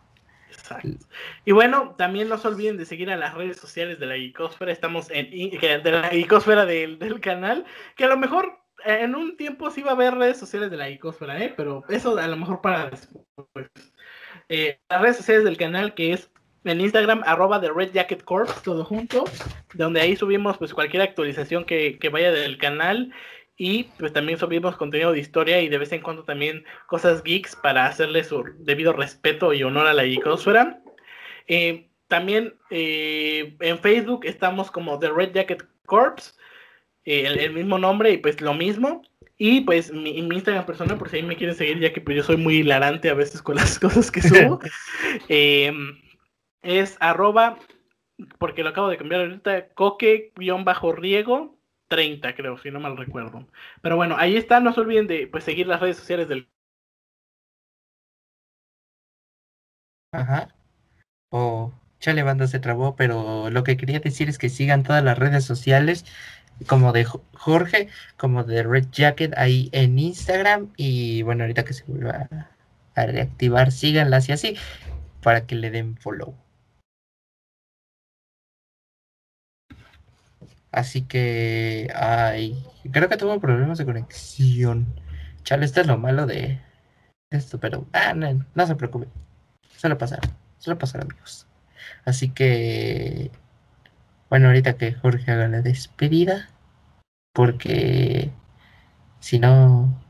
[1.46, 4.70] Y bueno, también no se olviden de seguir a las redes sociales de la Geekosfera.
[4.70, 7.64] Estamos en de la Geekosfera del, del canal,
[7.96, 10.76] que a lo mejor eh, en un tiempo sí va a haber redes sociales de
[10.76, 11.54] la Geekosfera, ¿eh?
[11.56, 13.70] pero eso a lo mejor para después.
[14.48, 16.30] Eh, las redes sociales del canal que es
[16.64, 18.24] en Instagram, arroba de Red Jacket
[18.64, 19.24] todo junto,
[19.74, 23.12] donde ahí subimos pues cualquier actualización que, que vaya del canal
[23.58, 27.56] y pues también subimos contenido de historia y de vez en cuando también cosas geeks
[27.56, 30.80] para hacerle su debido respeto y honor a la geekosfera.
[31.48, 36.38] Eh, también eh, en Facebook estamos como The Red Jacket Corps,
[37.04, 39.02] eh, el, mismo nombre y pues lo mismo.
[39.38, 42.24] Y pues mi, Instagram personal, por si ahí me quieren seguir, ya que pues yo
[42.24, 44.60] soy muy hilarante a veces con las cosas que subo,
[46.62, 47.56] es arroba,
[48.38, 51.56] porque lo acabo de cambiar ahorita, coque-riego
[51.88, 53.46] 30, creo, si no mal recuerdo.
[53.80, 56.48] Pero bueno, ahí está, no se olviden de pues, seguir las redes sociales del...
[60.12, 60.54] Ajá.
[61.30, 65.04] O oh, chale, banda se trabó, pero lo que quería decir es que sigan todas
[65.04, 66.04] las redes sociales,
[66.66, 70.72] como de Jorge, como de Red Jacket, ahí en Instagram.
[70.76, 72.28] Y bueno, ahorita que se vuelva
[72.94, 74.56] a reactivar, síganlas y así,
[75.22, 76.34] para que le den follow.
[80.70, 84.86] Así que, ay, creo que tuvo problemas de conexión.
[85.42, 86.60] Chale, esto es lo malo de
[87.30, 89.08] esto, pero ah, no, no se preocupe.
[89.76, 90.20] Suele pasar,
[90.58, 91.46] suele pasar, amigos.
[92.04, 93.30] Así que,
[94.30, 96.50] bueno, ahorita que Jorge haga la despedida,
[97.32, 98.30] porque
[99.20, 100.02] si no,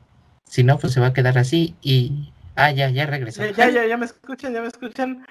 [0.45, 3.45] si no, pues se va a quedar así y, ah, ya, ya regresó.
[3.51, 5.27] Ya, ya, ya me escuchan, ya me escuchan.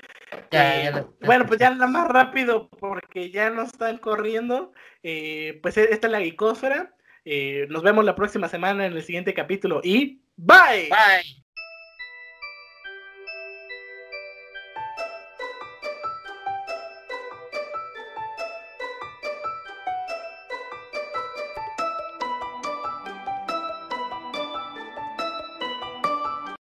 [0.52, 0.92] Eh,
[1.26, 4.72] bueno, pues ya nada más rápido, porque ya no están corriendo.
[5.04, 6.94] Eh, pues e, esta es la Geekósfera.
[7.26, 10.90] Eh, nos vemos la próxima semana en el siguiente capítulo y bye.
[10.90, 11.47] Bye.